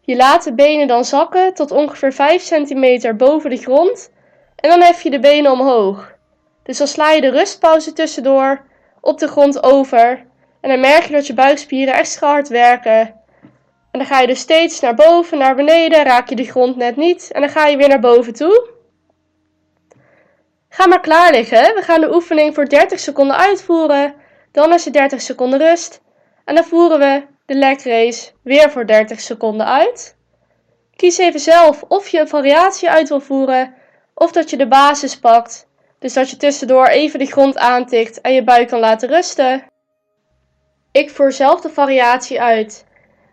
[0.00, 4.12] Je laat de benen dan zakken tot ongeveer 5 centimeter boven de grond
[4.56, 6.14] en dan hef je de benen omhoog.
[6.62, 8.64] Dus dan sla je de rustpauze tussendoor
[9.00, 10.26] op de grond over
[10.60, 13.14] en dan merk je dat je buikspieren extra hard werken.
[13.90, 16.96] En dan ga je dus steeds naar boven, naar beneden, raak je de grond net
[16.96, 18.68] niet en dan ga je weer naar boven toe.
[20.68, 21.74] Ga maar klaar liggen.
[21.74, 24.14] We gaan de oefening voor 30 seconden uitvoeren.
[24.52, 26.00] Dan is er 30 seconden rust.
[26.44, 30.16] En dan voeren we de leg race weer voor 30 seconden uit.
[30.96, 33.74] Kies even zelf of je een variatie uit wil voeren
[34.14, 35.68] of dat je de basis pakt.
[35.98, 39.64] Dus dat je tussendoor even de grond aantikt en je buik kan laten rusten.
[40.92, 42.86] Ik voer zelf de variatie uit,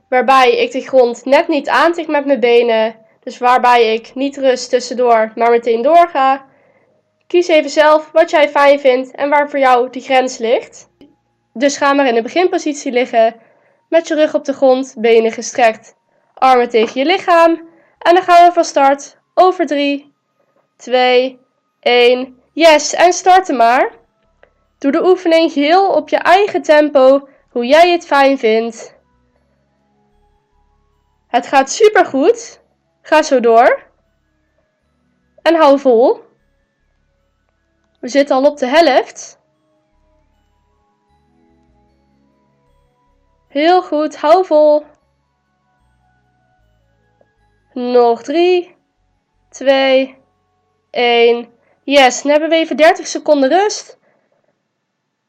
[0.10, 4.70] waarbij ik de grond net niet aantik met mijn benen, dus waarbij ik niet rust
[4.70, 6.46] tussendoor, maar meteen doorga.
[7.28, 10.90] Kies even zelf wat jij fijn vindt en waar voor jou die grens ligt.
[11.58, 13.36] Dus ga maar in de beginpositie liggen,
[13.90, 15.96] met je rug op de grond, benen gestrekt,
[16.34, 17.52] armen tegen je lichaam.
[18.00, 20.14] En dan gaan we van start over 3,
[20.76, 21.40] 2,
[21.80, 22.42] 1.
[22.54, 23.92] Yes, en starten maar.
[24.78, 28.96] Doe de oefening heel op je eigen tempo, hoe jij het fijn vindt.
[31.28, 32.62] Het gaat supergoed.
[33.02, 33.84] Ga zo door.
[35.42, 36.20] En hou vol.
[38.00, 39.37] We zitten al op de helft.
[43.58, 44.86] Heel goed, hou vol.
[47.74, 48.76] Nog 3,
[49.50, 50.18] 2,
[50.92, 51.50] 1.
[51.84, 54.00] Yes, dan hebben we even 30 seconden rust.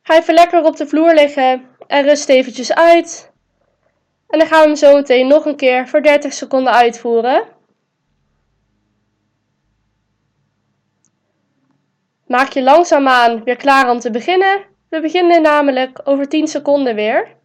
[0.03, 3.33] Ga even lekker op de vloer liggen en rust eventjes uit.
[4.29, 7.47] En dan gaan we hem zo meteen nog een keer voor 30 seconden uitvoeren.
[12.27, 14.65] Maak je langzaamaan weer klaar om te beginnen.
[14.89, 17.37] We beginnen namelijk over 10 seconden weer.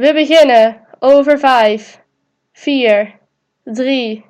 [0.00, 2.00] We beginnen over 5,
[2.52, 3.18] 4,
[3.64, 4.24] 3,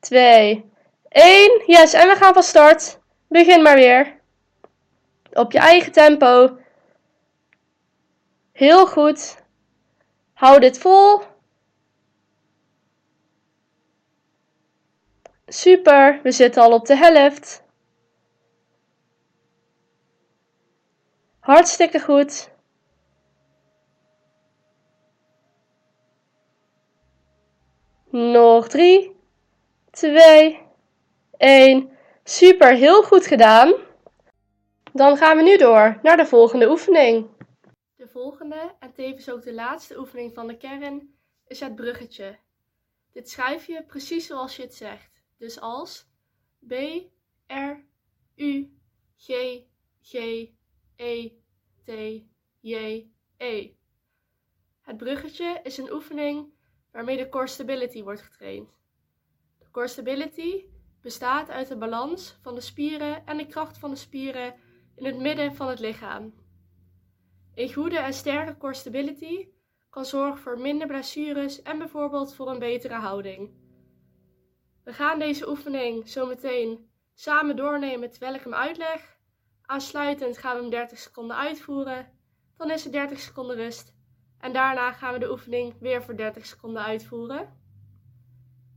[0.00, 0.64] 2,
[1.08, 1.62] 1.
[1.66, 2.98] Yes, en we gaan van start.
[3.28, 4.20] Begin maar weer.
[5.32, 6.58] Op je eigen tempo.
[8.52, 9.42] Heel goed.
[10.32, 11.22] Hou dit vol.
[15.46, 17.62] Super, we zitten al op de helft.
[21.40, 22.49] Hartstikke goed.
[28.10, 29.16] Nog drie,
[29.90, 30.60] twee,
[31.36, 31.90] één.
[32.24, 33.74] Super, heel goed gedaan.
[34.92, 37.26] Dan gaan we nu door naar de volgende oefening.
[37.96, 41.14] De volgende en tevens ook de laatste oefening van de kern
[41.46, 42.38] is het bruggetje.
[43.12, 45.22] Dit schrijf je precies zoals je het zegt.
[45.38, 46.08] Dus als
[46.66, 46.72] B,
[47.46, 47.84] R,
[48.36, 48.72] U,
[49.16, 49.28] G,
[50.02, 50.14] G,
[50.96, 51.28] E,
[51.84, 51.90] T,
[52.60, 53.70] J, E.
[54.80, 56.52] Het bruggetje is een oefening
[56.92, 58.68] waarmee de core stability wordt getraind.
[59.58, 60.64] De core stability
[61.00, 64.54] bestaat uit de balans van de spieren en de kracht van de spieren
[64.94, 66.34] in het midden van het lichaam.
[67.54, 69.48] Een goede en sterke core stability
[69.90, 73.50] kan zorgen voor minder blessures en bijvoorbeeld voor een betere houding.
[74.84, 79.18] We gaan deze oefening zo meteen samen doornemen terwijl ik hem uitleg.
[79.62, 82.18] Aansluitend gaan we hem 30 seconden uitvoeren.
[82.56, 83.94] Dan is er 30 seconden rust.
[84.40, 87.48] En daarna gaan we de oefening weer voor 30 seconden uitvoeren.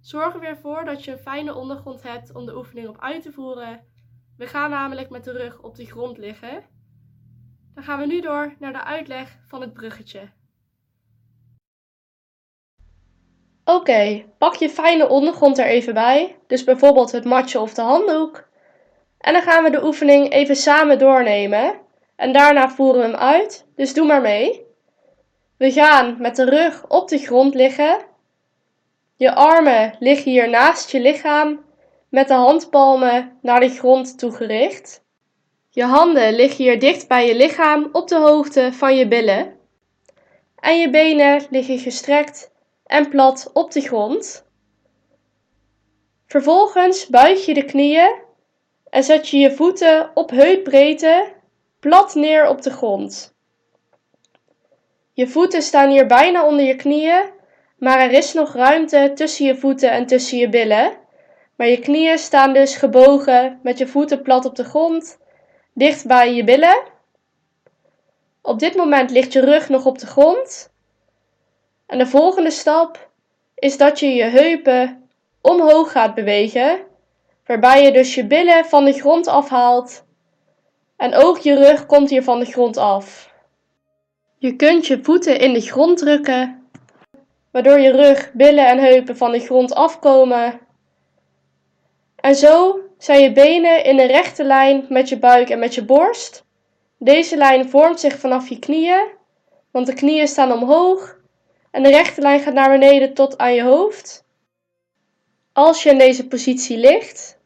[0.01, 3.21] Zorg er weer voor dat je een fijne ondergrond hebt om de oefening op uit
[3.21, 3.85] te voeren.
[4.37, 6.63] We gaan namelijk met de rug op de grond liggen.
[7.73, 10.29] Dan gaan we nu door naar de uitleg van het bruggetje.
[13.65, 18.47] Oké, pak je fijne ondergrond er even bij, dus bijvoorbeeld het matje of de handdoek.
[19.17, 21.79] En dan gaan we de oefening even samen doornemen.
[22.15, 24.62] En daarna voeren we hem uit, dus doe maar mee.
[25.57, 27.97] We gaan met de rug op de grond liggen.
[29.15, 31.65] Je armen liggen hier naast je lichaam
[32.09, 35.03] met de handpalmen naar de grond toegericht.
[35.69, 39.55] Je handen liggen hier dicht bij je lichaam op de hoogte van je billen.
[40.59, 42.51] En je benen liggen gestrekt
[42.85, 44.45] en plat op de grond.
[46.25, 48.15] Vervolgens buig je de knieën
[48.89, 51.33] en zet je je voeten op heupbreedte
[51.79, 53.32] plat neer op de grond.
[55.13, 57.23] Je voeten staan hier bijna onder je knieën,
[57.77, 60.91] maar er is nog ruimte tussen je voeten en tussen je billen.
[61.55, 65.19] Maar je knieën staan dus gebogen met je voeten plat op de grond,
[65.73, 66.81] dicht bij je billen.
[68.41, 70.71] Op dit moment ligt je rug nog op de grond.
[71.85, 73.09] En de volgende stap
[73.55, 75.09] is dat je je heupen
[75.41, 76.79] omhoog gaat bewegen,
[77.45, 80.05] waarbij je dus je billen van de grond afhaalt
[80.97, 83.32] en ook je rug komt hier van de grond af.
[84.43, 86.67] Je kunt je voeten in de grond drukken,
[87.51, 90.59] waardoor je rug, billen en heupen van de grond afkomen.
[92.15, 95.85] En zo zijn je benen in een rechte lijn met je buik en met je
[95.85, 96.45] borst.
[96.97, 99.07] Deze lijn vormt zich vanaf je knieën,
[99.71, 101.17] want de knieën staan omhoog
[101.71, 104.25] en de rechte lijn gaat naar beneden tot aan je hoofd.
[105.53, 107.39] Als je in deze positie ligt,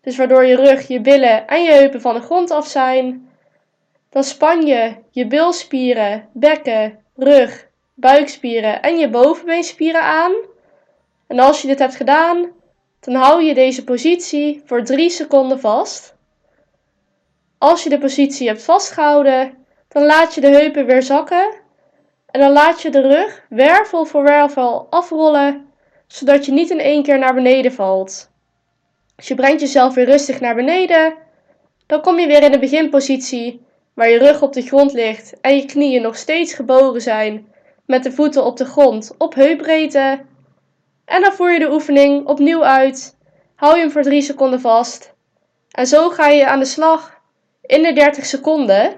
[0.00, 3.23] dus waardoor je rug, je billen en je heupen van de grond af zijn,
[4.14, 10.32] dan span je je bilspieren, bekken, rug, buikspieren en je bovenbeenspieren aan.
[11.26, 12.48] En als je dit hebt gedaan,
[13.00, 16.16] dan hou je deze positie voor 3 seconden vast.
[17.58, 21.54] Als je de positie hebt vastgehouden, dan laat je de heupen weer zakken
[22.26, 25.72] en dan laat je de rug wervel voor wervel afrollen,
[26.06, 28.30] zodat je niet in één keer naar beneden valt.
[29.16, 31.14] Als je brengt jezelf weer rustig naar beneden,
[31.86, 33.63] dan kom je weer in de beginpositie
[33.94, 37.52] waar je rug op de grond ligt en je knieën nog steeds gebogen zijn
[37.86, 40.24] met de voeten op de grond op heupbreedte.
[41.04, 43.16] En dan voer je de oefening opnieuw uit.
[43.54, 45.14] Hou je hem voor 3 seconden vast.
[45.70, 47.20] En zo ga je aan de slag
[47.62, 48.96] in de 30 seconden.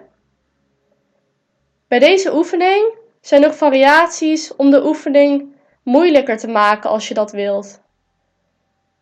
[1.88, 7.32] Bij deze oefening zijn nog variaties om de oefening moeilijker te maken als je dat
[7.32, 7.80] wilt.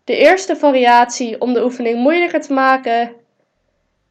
[0.04, 3.14] De eerste variatie om de oefening moeilijker te maken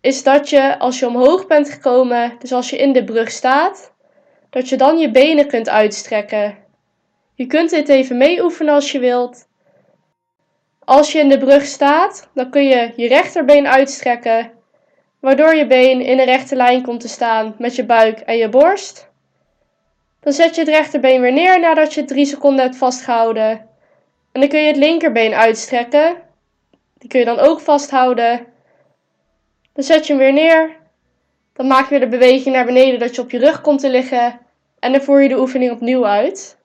[0.03, 3.93] is dat je als je omhoog bent gekomen, dus als je in de brug staat,
[4.49, 6.57] dat je dan je benen kunt uitstrekken.
[7.35, 9.47] Je kunt dit even meeoefenen als je wilt.
[10.79, 14.51] Als je in de brug staat, dan kun je je rechterbeen uitstrekken,
[15.19, 18.49] waardoor je been in een rechte lijn komt te staan met je buik en je
[18.49, 19.09] borst.
[20.19, 23.49] Dan zet je het rechterbeen weer neer nadat je het 3 seconden hebt vastgehouden.
[24.31, 26.15] En dan kun je het linkerbeen uitstrekken.
[26.97, 28.52] Die kun je dan ook vasthouden.
[29.73, 30.75] Dan zet je hem weer neer.
[31.53, 33.89] Dan maak je weer de beweging naar beneden dat je op je rug komt te
[33.89, 34.39] liggen.
[34.79, 36.57] En dan voer je de oefening opnieuw uit.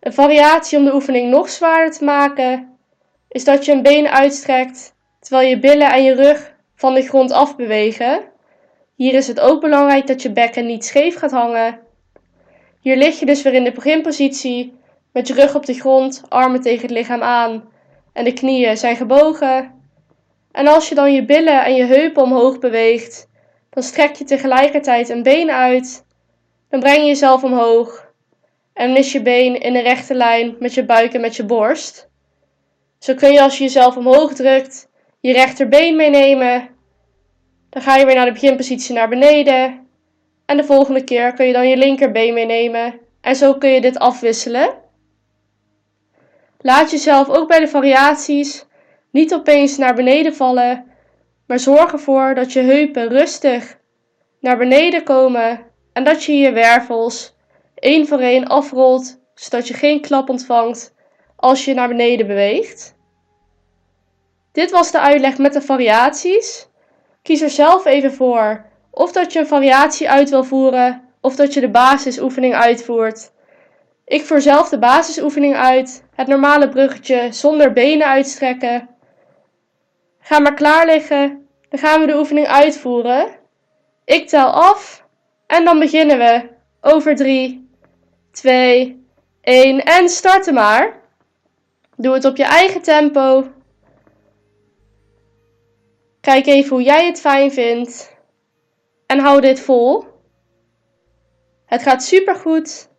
[0.00, 2.78] Een variatie om de oefening nog zwaarder te maken
[3.28, 7.32] is dat je een been uitstrekt terwijl je billen en je rug van de grond
[7.32, 8.22] af bewegen.
[8.94, 11.80] Hier is het ook belangrijk dat je bekken niet scheef gaat hangen.
[12.80, 14.76] Hier lig je dus weer in de beginpositie
[15.12, 17.68] met je rug op de grond, armen tegen het lichaam aan
[18.12, 19.77] en de knieën zijn gebogen.
[20.52, 23.28] En als je dan je billen en je heupen omhoog beweegt,
[23.70, 26.04] dan strek je tegelijkertijd een been uit.
[26.68, 28.12] Dan breng je jezelf omhoog
[28.72, 32.08] en is je been in een rechte lijn met je buik en met je borst.
[32.98, 34.88] Zo kun je als je jezelf omhoog drukt,
[35.20, 36.68] je rechterbeen meenemen.
[37.70, 39.86] Dan ga je weer naar de beginpositie naar beneden.
[40.46, 43.00] En de volgende keer kun je dan je linkerbeen meenemen.
[43.20, 44.74] En zo kun je dit afwisselen.
[46.60, 48.66] Laat jezelf ook bij de variaties
[49.18, 50.84] niet opeens naar beneden vallen,
[51.46, 53.78] maar zorg ervoor dat je heupen rustig
[54.40, 55.60] naar beneden komen
[55.92, 57.34] en dat je je wervels
[57.74, 60.94] één voor één afrolt, zodat je geen klap ontvangt
[61.36, 62.96] als je naar beneden beweegt.
[64.52, 66.68] Dit was de uitleg met de variaties.
[67.22, 71.54] Kies er zelf even voor of dat je een variatie uit wil voeren of dat
[71.54, 73.32] je de basisoefening uitvoert.
[74.04, 78.96] Ik voer zelf de basisoefening uit, het normale bruggetje zonder benen uitstrekken.
[80.28, 83.38] Ga maar klaar liggen, dan gaan we de oefening uitvoeren.
[84.04, 85.06] Ik tel af
[85.46, 86.48] en dan beginnen we
[86.80, 87.70] over 3,
[88.30, 89.06] 2,
[89.40, 91.00] 1 en starten maar.
[91.96, 93.46] Doe het op je eigen tempo.
[96.20, 98.16] Kijk even hoe jij het fijn vindt.
[99.06, 100.04] En hou dit vol.
[101.66, 102.90] Het gaat supergoed.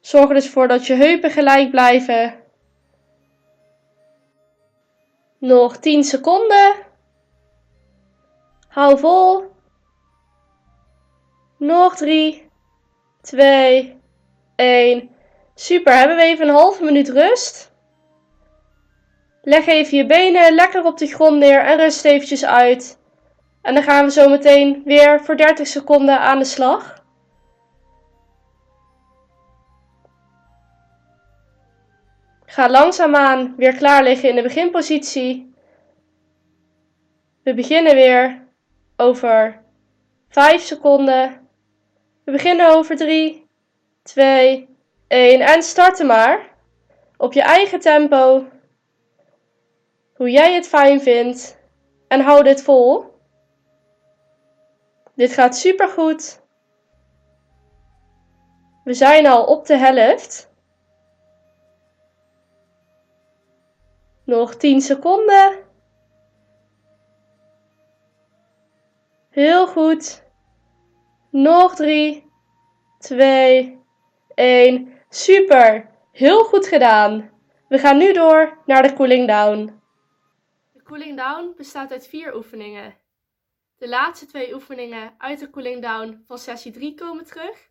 [0.00, 2.45] Zorg er dus voor dat je heupen gelijk blijven.
[5.38, 6.74] Nog 10 seconden.
[8.68, 9.44] Hou vol.
[11.58, 12.50] Nog 3,
[13.20, 14.00] 2,
[14.56, 15.10] 1.
[15.54, 17.72] Super, hebben we even een halve minuut rust.
[19.42, 22.98] Leg even je benen lekker op de grond neer en rust eventjes uit.
[23.62, 27.04] En dan gaan we zo meteen weer voor 30 seconden aan de slag.
[32.56, 35.54] Ga langzaamaan weer klaar liggen in de beginpositie.
[37.42, 38.46] We beginnen weer
[38.96, 39.62] over
[40.28, 41.48] 5 seconden.
[42.24, 43.46] We beginnen over 3,
[44.02, 44.76] 2,
[45.08, 46.54] 1 en starten maar.
[47.16, 48.46] Op je eigen tempo.
[50.14, 51.58] Hoe jij het fijn vindt.
[52.08, 53.04] En hou dit vol.
[55.14, 56.42] Dit gaat supergoed.
[58.84, 60.45] We zijn al op de helft.
[64.26, 65.64] Nog 10 seconden.
[69.30, 70.24] Heel goed.
[71.30, 72.32] Nog 3,
[72.98, 73.80] 2,
[74.34, 74.92] 1.
[75.08, 75.90] Super.
[76.12, 77.30] Heel goed gedaan.
[77.68, 79.80] We gaan nu door naar de cooling down.
[80.72, 82.94] De cooling down bestaat uit vier oefeningen.
[83.76, 87.70] De laatste twee oefeningen uit de cooling down van sessie 3 komen terug.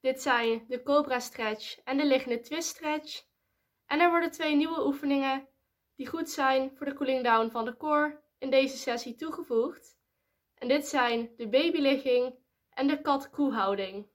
[0.00, 3.22] Dit zijn de cobra stretch en de liggende twist stretch.
[3.86, 5.48] En er worden twee nieuwe oefeningen
[5.96, 9.96] die goed zijn voor de cooling down van de core in deze sessie toegevoegd.
[10.58, 12.34] En dit zijn de babyligging
[12.70, 14.06] en de kat-koe houding.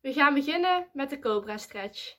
[0.00, 2.16] We gaan beginnen met de cobra stretch.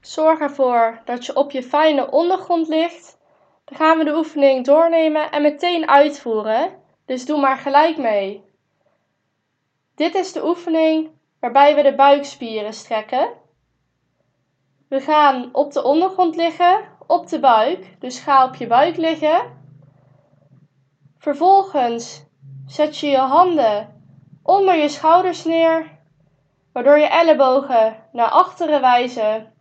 [0.00, 3.20] Zorg ervoor dat je op je fijne ondergrond ligt
[3.64, 6.80] dan gaan we de oefening doornemen en meteen uitvoeren.
[7.06, 8.44] Dus doe maar gelijk mee.
[9.94, 11.10] Dit is de oefening
[11.40, 13.32] waarbij we de buikspieren strekken.
[14.92, 17.96] We gaan op de ondergrond liggen, op de buik.
[18.00, 19.42] Dus ga op je buik liggen.
[21.18, 22.24] Vervolgens
[22.66, 24.02] zet je je handen
[24.42, 25.98] onder je schouders neer,
[26.72, 29.52] waardoor je ellebogen naar achteren wijzen.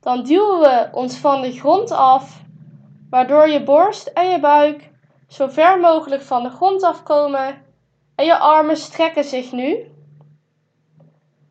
[0.00, 2.42] Dan duwen we ons van de grond af
[3.10, 4.90] waardoor je borst en je buik
[5.28, 7.62] zo ver mogelijk van de grond afkomen
[8.14, 9.95] en je armen strekken zich nu.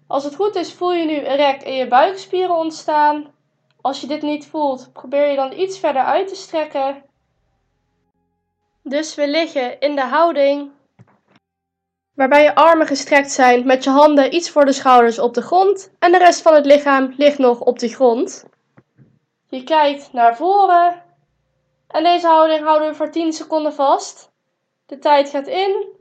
[0.08, 3.34] Als het goed is voel je nu een rek in je buikspieren ontstaan.
[3.82, 7.04] Als je dit niet voelt, probeer je dan iets verder uit te strekken.
[8.84, 10.72] Dus we liggen in de houding
[12.14, 15.92] waarbij je armen gestrekt zijn met je handen iets voor de schouders op de grond
[16.00, 18.46] en de rest van het lichaam ligt nog op de grond.
[19.50, 21.04] Je kijkt naar voren
[21.88, 24.32] en deze houding houden we voor 10 seconden vast.
[24.86, 25.94] De tijd gaat in.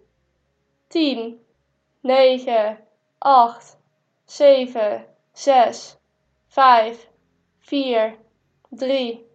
[0.89, 1.41] 10,
[2.01, 2.79] 9,
[3.19, 3.74] 8,
[4.35, 5.97] 7, 6,
[6.49, 7.09] 5,
[7.61, 8.18] 4,
[8.68, 9.26] 3,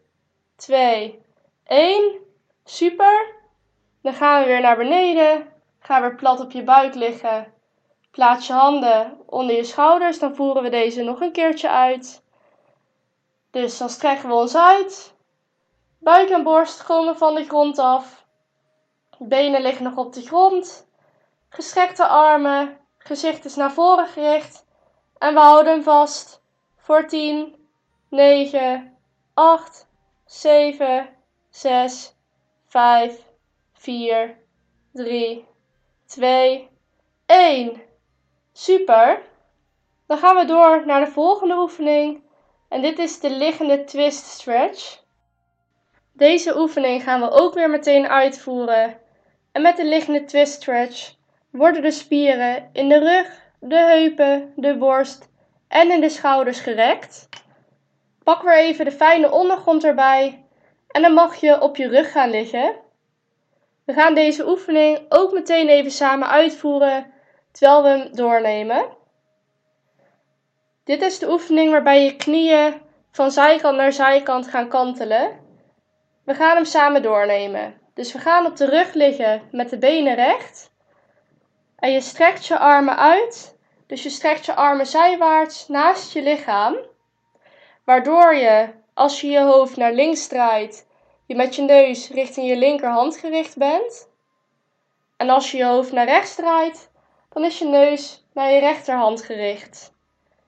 [0.56, 1.22] 2,
[1.64, 2.20] 1.
[2.66, 3.36] Super.
[4.02, 5.54] Dan gaan we weer naar beneden.
[5.80, 7.54] Ga weer plat op je buik liggen.
[8.12, 10.20] Plaats je handen onder je schouders.
[10.20, 12.24] Dan voeren we deze nog een keertje uit.
[13.52, 15.14] Dus dan strekken we ons uit.
[15.98, 18.26] Buik en borst komen van de grond af.
[19.18, 20.88] Benen liggen nog op de grond.
[21.50, 22.78] Gestrekte armen.
[22.98, 24.68] Gezicht is naar voren gericht.
[25.20, 26.42] En we houden hem vast.
[26.78, 27.56] Voor 10,
[28.10, 28.98] 9,
[29.34, 29.88] 8,
[30.26, 31.10] 7,
[31.50, 32.16] 6,
[32.68, 33.24] 5,
[33.74, 34.38] 4,
[34.94, 35.48] 3,
[36.06, 36.70] 2,
[37.26, 37.82] 1.
[38.54, 39.22] Super.
[40.08, 42.24] Dan gaan we door naar de volgende oefening.
[42.70, 45.04] En dit is de liggende twist stretch.
[46.12, 49.00] Deze oefening gaan we ook weer meteen uitvoeren.
[49.52, 51.16] En met de liggende twist stretch
[51.50, 55.30] worden de spieren in de rug, de heupen, de borst
[55.68, 57.30] en in de schouders gerekt.
[58.24, 60.46] Pak weer even de fijne ondergrond erbij
[60.88, 62.76] en dan mag je op je rug gaan liggen.
[63.86, 67.14] We gaan deze oefening ook meteen even samen uitvoeren
[67.52, 68.98] terwijl we hem doornemen.
[70.84, 72.82] Dit is de oefening waarbij je knieën
[73.12, 75.40] van zijkant naar zijkant gaan kantelen.
[76.24, 77.74] We gaan hem samen doornemen.
[77.94, 80.69] Dus we gaan op de rug liggen met de benen recht.
[81.80, 83.58] En je strekt je armen uit.
[83.88, 86.78] Dus je strekt je armen zijwaarts naast je lichaam.
[87.84, 90.88] Waardoor je, als je je hoofd naar links draait,
[91.26, 94.10] je met je neus richting je linkerhand gericht bent.
[95.18, 96.92] En als je je hoofd naar rechts draait,
[97.30, 99.94] dan is je neus naar je rechterhand gericht.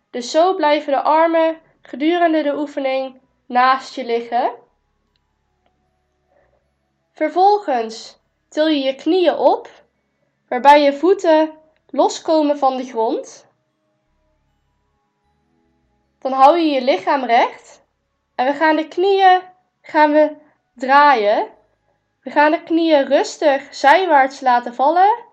[0.10, 4.52] Dus zo blijven de armen gedurende de oefening naast je liggen.
[7.12, 8.20] Vervolgens
[8.50, 9.70] til je je knieën op,
[10.52, 11.52] waarbij je voeten
[11.90, 13.48] loskomen van de grond.
[16.20, 17.84] Dan hou je je lichaam recht
[18.36, 19.42] en we gaan de knieën
[19.82, 20.36] gaan we
[20.76, 21.48] draaien.
[22.22, 25.26] We gaan de knieën rustig zijwaarts laten vallen,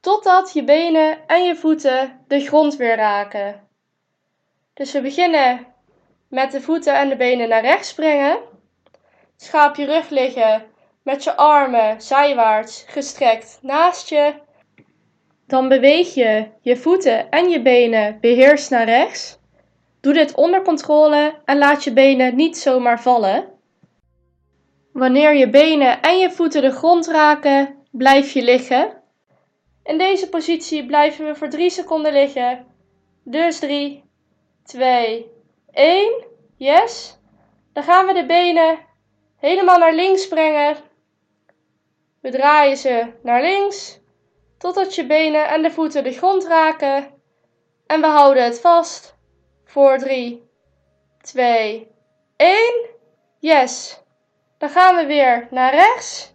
[0.00, 3.68] totdat je benen en je voeten de grond weer raken.
[4.74, 5.66] Dus we beginnen
[6.28, 8.38] met de voeten en de benen naar rechts brengen.
[9.36, 10.71] Schaap je rug liggen
[11.02, 14.34] met je armen zijwaarts gestrekt naast je.
[15.46, 19.38] Dan beweeg je je voeten en je benen beheerst naar rechts.
[20.00, 23.48] Doe dit onder controle en laat je benen niet zomaar vallen.
[24.92, 29.02] Wanneer je benen en je voeten de grond raken, blijf je liggen.
[29.84, 32.66] In deze positie blijven we voor 3 seconden liggen.
[33.24, 34.04] Dus 3,
[34.64, 35.26] 2,
[35.70, 36.24] 1.
[36.56, 37.18] Yes.
[37.72, 38.78] Dan gaan we de benen
[39.36, 40.76] helemaal naar links brengen.
[42.22, 44.00] We draaien ze naar links
[44.58, 47.10] totdat je benen en de voeten de grond raken.
[47.86, 49.16] En we houden het vast
[49.64, 50.50] voor 3,
[51.20, 51.90] 2,
[52.36, 52.90] 1.
[53.38, 54.00] Yes.
[54.58, 56.34] Dan gaan we weer naar rechts.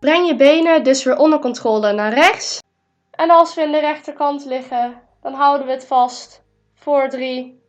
[0.00, 2.62] Breng je benen dus weer onder controle naar rechts.
[3.10, 6.42] En als we in de rechterkant liggen, dan houden we het vast
[6.74, 7.62] voor 3,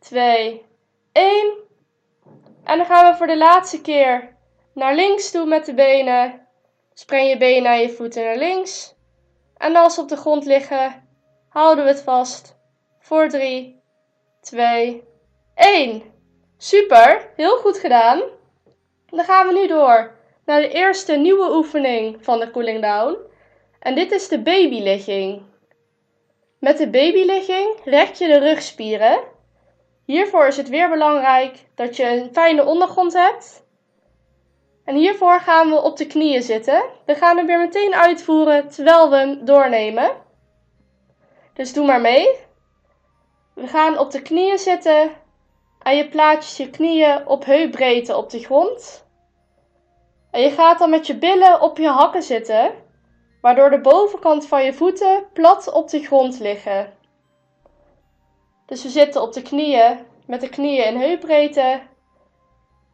[0.00, 0.66] 2,
[1.12, 1.52] 1.
[2.64, 4.36] En dan gaan we voor de laatste keer
[4.74, 6.41] naar links toe met de benen.
[6.94, 8.94] Spreng je benen en je voeten naar links.
[9.56, 11.08] En als ze op de grond liggen,
[11.48, 12.56] houden we het vast
[12.98, 13.82] voor 3,
[14.40, 15.04] 2,
[15.54, 16.02] 1.
[16.56, 18.22] Super, heel goed gedaan.
[19.06, 20.14] Dan gaan we nu door
[20.44, 23.16] naar de eerste nieuwe oefening van de cooling down.
[23.78, 25.42] En dit is de babyligging.
[26.58, 29.20] Met de babyligging rek je de rugspieren.
[30.04, 33.64] Hiervoor is het weer belangrijk dat je een fijne ondergrond hebt.
[34.84, 36.84] En hiervoor gaan we op de knieën zitten.
[37.06, 40.10] We gaan hem weer meteen uitvoeren terwijl we hem doornemen.
[41.54, 42.28] Dus doe maar mee.
[43.54, 45.10] We gaan op de knieën zitten
[45.82, 49.06] en je plaatst je knieën op heupbreedte op de grond.
[50.30, 52.72] En je gaat dan met je billen op je hakken zitten,
[53.40, 56.92] waardoor de bovenkant van je voeten plat op de grond liggen.
[58.66, 61.80] Dus we zitten op de knieën met de knieën in heupbreedte.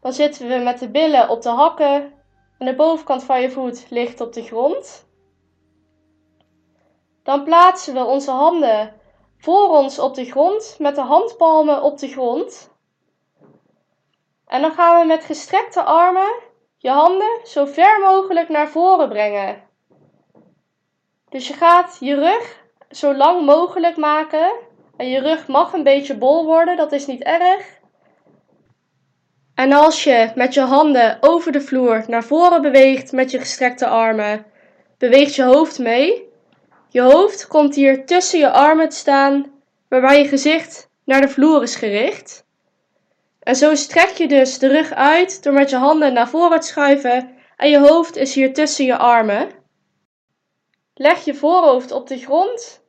[0.00, 2.12] Dan zitten we met de billen op de hakken
[2.58, 5.06] en de bovenkant van je voet ligt op de grond.
[7.22, 9.00] Dan plaatsen we onze handen
[9.38, 12.76] voor ons op de grond met de handpalmen op de grond.
[14.46, 16.46] En dan gaan we met gestrekte armen
[16.76, 19.62] je handen zo ver mogelijk naar voren brengen.
[21.28, 24.52] Dus je gaat je rug zo lang mogelijk maken.
[24.96, 27.77] En je rug mag een beetje bol worden, dat is niet erg.
[29.58, 33.86] En als je met je handen over de vloer naar voren beweegt met je gestrekte
[33.86, 34.46] armen,
[34.98, 36.28] beweegt je hoofd mee.
[36.88, 39.50] Je hoofd komt hier tussen je armen te staan,
[39.88, 42.44] waarbij je gezicht naar de vloer is gericht.
[43.40, 46.66] En zo strek je dus de rug uit door met je handen naar voren te
[46.66, 49.50] schuiven en je hoofd is hier tussen je armen.
[50.94, 52.82] Leg je voorhoofd op de grond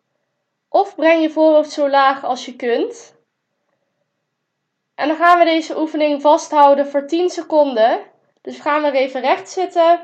[0.70, 3.18] of breng je voorhoofd zo laag als je kunt.
[5.00, 8.00] En dan gaan we deze oefening vasthouden voor 10 seconden.
[8.42, 10.00] Dus we gaan weer even recht zitten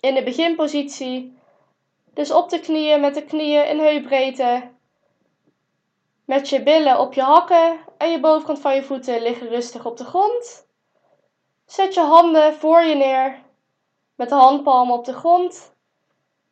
[0.00, 1.38] in de beginpositie.
[2.14, 4.70] Dus op de knieën met de knieën in heupbreedte.
[6.24, 9.96] Met je billen op je hakken en je bovenkant van je voeten liggen rustig op
[9.96, 10.66] de grond.
[11.66, 13.38] Zet je handen voor je neer
[14.14, 15.74] met de handpalmen op de grond.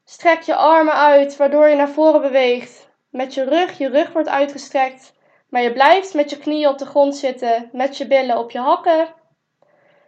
[0.04, 2.88] Strek je armen uit waardoor je naar voren beweegt.
[3.10, 5.18] Met je rug, je rug wordt uitgestrekt.
[5.50, 8.58] Maar je blijft met je knieën op de grond zitten, met je billen op je
[8.58, 9.14] hakken.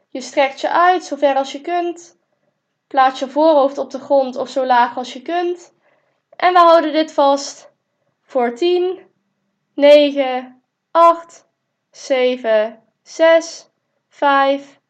[0.08, 2.18] Je strekt je uit zo ver als je kunt.
[2.86, 5.74] Plaats je voorhoofd op de grond of zo laag als je kunt.
[6.36, 7.72] En we houden dit vast
[8.22, 8.98] voor 10,
[9.74, 11.48] 9, 8,
[11.90, 13.70] 7, 6,
[14.08, 14.80] 5,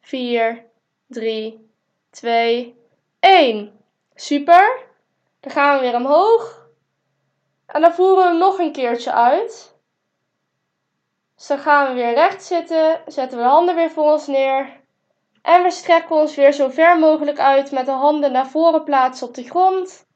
[0.00, 0.66] 4,
[1.06, 1.70] 3,
[2.10, 2.76] 2,
[3.20, 3.80] 1.
[4.14, 4.86] Super.
[5.40, 6.68] Dan gaan we weer omhoog.
[7.66, 9.71] En dan voeren we hem nog een keertje uit.
[11.42, 14.80] Dus dan gaan we weer recht zitten, zetten we de handen weer voor ons neer.
[15.42, 19.26] En we strekken ons weer zo ver mogelijk uit met de handen naar voren plaatsen
[19.26, 20.06] op de grond.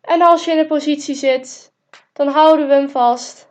[0.00, 1.72] En als je in de positie zit,
[2.12, 3.48] dan houden we hem vast.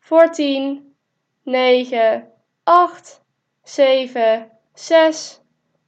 [0.00, 0.96] Voor 10,
[1.42, 2.32] 9,
[2.64, 3.22] 8,
[3.62, 5.40] 7, 6,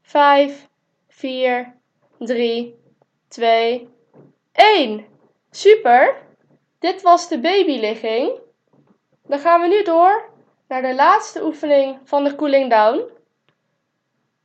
[0.03, 0.69] 5,
[1.09, 1.75] 4,
[2.19, 2.75] 3,
[3.29, 3.89] 2,
[4.53, 5.07] 1.
[5.51, 6.17] Super!
[6.79, 8.45] Dit was de babyligging.
[9.27, 10.31] Dan gaan we nu door
[10.69, 13.11] naar de laatste oefening van de cooling down.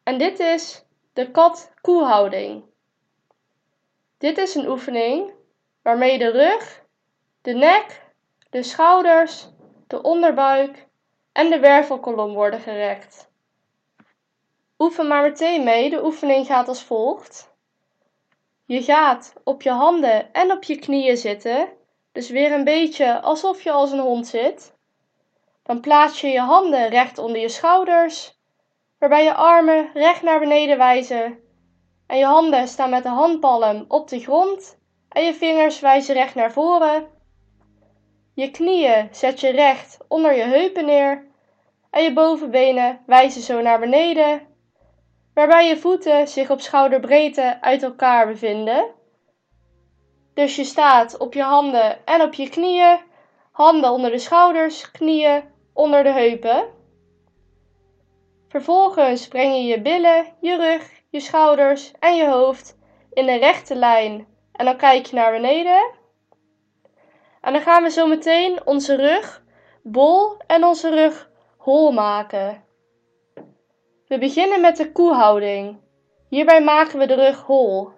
[0.03, 2.63] En dit is de kat-koehouding.
[4.17, 5.33] Dit is een oefening
[5.81, 6.83] waarmee de rug,
[7.41, 8.01] de nek,
[8.49, 9.47] de schouders,
[9.87, 10.87] de onderbuik
[11.31, 13.29] en de wervelkolom worden gerekt.
[14.77, 15.89] Oefen maar meteen mee.
[15.89, 17.53] De oefening gaat als volgt.
[18.65, 21.69] Je gaat op je handen en op je knieën zitten
[22.11, 24.73] dus weer een beetje alsof je als een hond zit.
[25.63, 28.39] Dan plaats je je handen recht onder je schouders,
[28.99, 31.39] waarbij je armen recht naar beneden wijzen.
[32.07, 34.77] En je handen staan met de handpalm op de grond
[35.09, 37.07] en je vingers wijzen recht naar voren.
[38.33, 41.25] Je knieën zet je recht onder je heupen neer
[41.89, 44.41] en je bovenbenen wijzen zo naar beneden,
[45.33, 48.85] waarbij je voeten zich op schouderbreedte uit elkaar bevinden.
[50.33, 52.99] Dus je staat op je handen en op je knieën,
[53.51, 56.65] handen onder de schouders, knieën onder de heupen.
[58.47, 62.77] Vervolgens breng je je billen, je rug, je schouders en je hoofd
[63.13, 65.91] in een rechte lijn en dan kijk je naar beneden.
[67.41, 69.43] En dan gaan we zo meteen onze rug
[69.83, 72.63] bol en onze rug hol maken.
[74.07, 75.79] We beginnen met de koehouding.
[76.29, 77.89] Hierbij maken we de rug hol.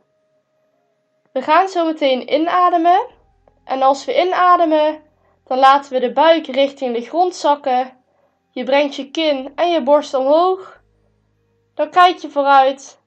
[1.34, 3.05] We gaan zo meteen inademen.
[3.63, 5.01] En als we inademen,
[5.45, 7.97] dan laten we de buik richting de grond zakken.
[8.51, 10.81] Je brengt je kin en je borst omhoog.
[11.75, 13.01] Dan kijk je vooruit.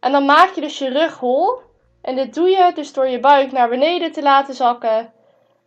[0.00, 1.58] En dan maak je dus je rug hol.
[2.02, 5.12] En dit doe je dus door je buik naar beneden te laten zakken.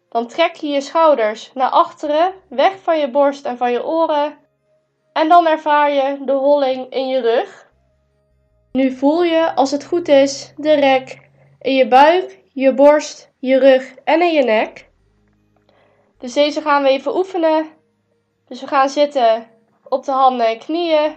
[0.10, 4.38] Dan trek je je schouders naar achteren, weg van je borst en van je oren.
[5.14, 7.72] En dan ervaar je de holling in je rug.
[8.72, 11.23] Nu voel je, als het goed is, de rek
[11.64, 14.90] in je buik, je borst, je rug en in je nek.
[16.18, 17.68] Dus deze gaan we even oefenen.
[18.48, 19.48] Dus we gaan zitten
[19.84, 21.16] op de handen en knieën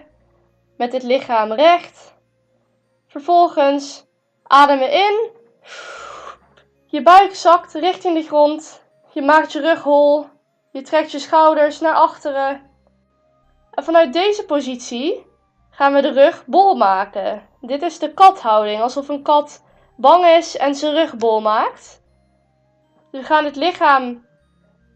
[0.77, 2.15] met het lichaam recht.
[3.07, 4.05] Vervolgens
[4.43, 5.29] ademen in.
[6.85, 8.83] Je buik zakt richting de grond.
[9.13, 10.25] Je maakt je rug hol.
[10.71, 12.61] Je trekt je schouders naar achteren.
[13.71, 15.25] En vanuit deze positie
[15.69, 17.47] gaan we de rug bol maken.
[17.61, 19.65] Dit is de kathouding, alsof een kat
[19.97, 22.01] bang is en zijn rug bol maakt.
[23.11, 24.25] We gaan het lichaam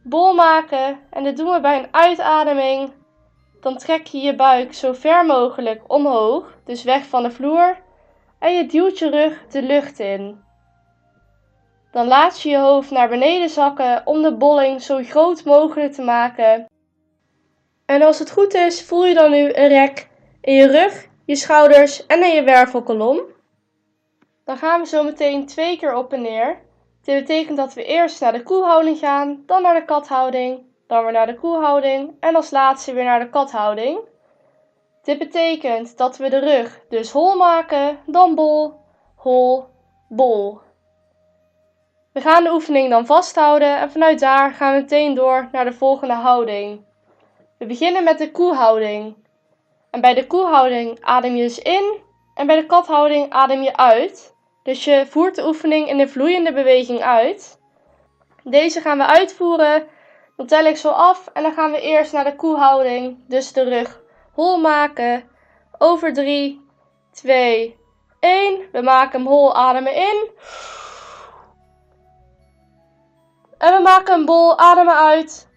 [0.03, 2.93] bol maken en dat doen we bij een uitademing.
[3.61, 7.77] Dan trek je je buik zo ver mogelijk omhoog, dus weg van de vloer.
[8.39, 10.43] En je duwt je rug de lucht in.
[11.91, 16.01] Dan laat je je hoofd naar beneden zakken om de bolling zo groot mogelijk te
[16.01, 16.65] maken.
[17.85, 20.09] En als het goed is, voel je dan nu een rek
[20.41, 23.21] in je rug, je schouders en in je wervelkolom.
[24.45, 26.61] Dan gaan we zo meteen twee keer op en neer.
[27.03, 31.11] Dit betekent dat we eerst naar de koehouding gaan, dan naar de kathouding, dan weer
[31.11, 33.99] naar de koehouding en als laatste weer naar de kathouding.
[35.03, 38.73] Dit betekent dat we de rug dus hol maken, dan bol,
[39.15, 39.65] hol,
[40.09, 40.59] bol.
[42.13, 45.73] We gaan de oefening dan vasthouden en vanuit daar gaan we meteen door naar de
[45.73, 46.85] volgende houding.
[47.57, 49.15] We beginnen met de koehouding.
[49.91, 52.01] En bij de koehouding adem je dus in
[52.33, 54.30] en bij de kathouding adem je uit.
[54.63, 57.59] Dus je voert de oefening in de vloeiende beweging uit.
[58.43, 59.87] Deze gaan we uitvoeren.
[60.35, 63.63] Dan tel ik zo af en dan gaan we eerst naar de koehouding, dus de
[63.63, 64.01] rug
[64.33, 65.29] hol maken.
[65.77, 66.65] Over 3,
[67.11, 67.77] 2,
[68.19, 68.69] 1.
[68.71, 70.29] We maken hem hol, ademen in.
[73.57, 75.49] En we maken een bol, ademen uit.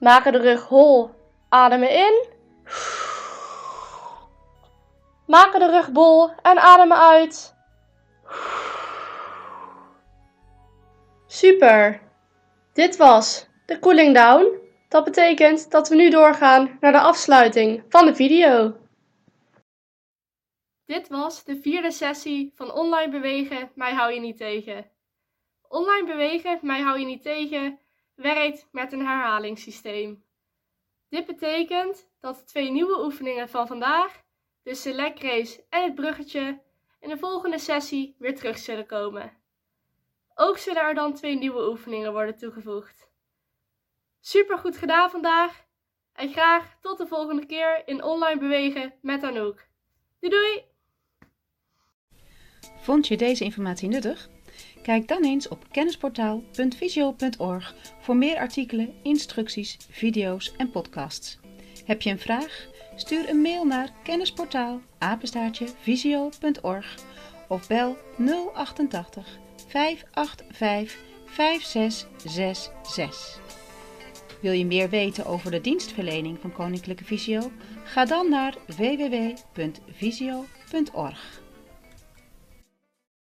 [0.00, 1.10] Maken de rug hol,
[1.48, 2.26] ademen in.
[5.28, 7.56] Maken de rug bol en ademen uit.
[11.26, 12.00] Super.
[12.72, 14.58] Dit was de cooling down.
[14.88, 18.76] Dat betekent dat we nu doorgaan naar de afsluiting van de video.
[20.84, 24.90] Dit was de vierde sessie van online bewegen, mij hou je niet tegen.
[25.68, 27.78] Online bewegen, mij hou je niet tegen,
[28.14, 30.24] werkt met een herhalingssysteem.
[31.08, 34.26] Dit betekent dat de twee nieuwe oefeningen van vandaag,
[34.68, 35.22] de select
[35.68, 36.60] en het bruggetje,
[37.00, 39.32] in de volgende sessie weer terug zullen komen.
[40.34, 43.08] Ook zullen er dan twee nieuwe oefeningen worden toegevoegd.
[44.20, 45.64] Super goed gedaan vandaag
[46.12, 49.68] en graag tot de volgende keer in online bewegen met Anouk.
[50.20, 50.62] Doei doei!
[52.80, 54.28] Vond je deze informatie nuttig?
[54.82, 61.38] Kijk dan eens op kennisportaal.visio.org voor meer artikelen, instructies, video's en podcasts.
[61.84, 62.76] Heb je een vraag?
[62.98, 64.80] Stuur een mail naar kennisportaal
[65.80, 66.94] visio.org
[67.48, 67.96] of bel
[68.54, 69.38] 088
[69.68, 73.40] 585 5666.
[74.40, 77.50] Wil je meer weten over de dienstverlening van Koninklijke Visio?
[77.84, 81.47] Ga dan naar www.visio.org.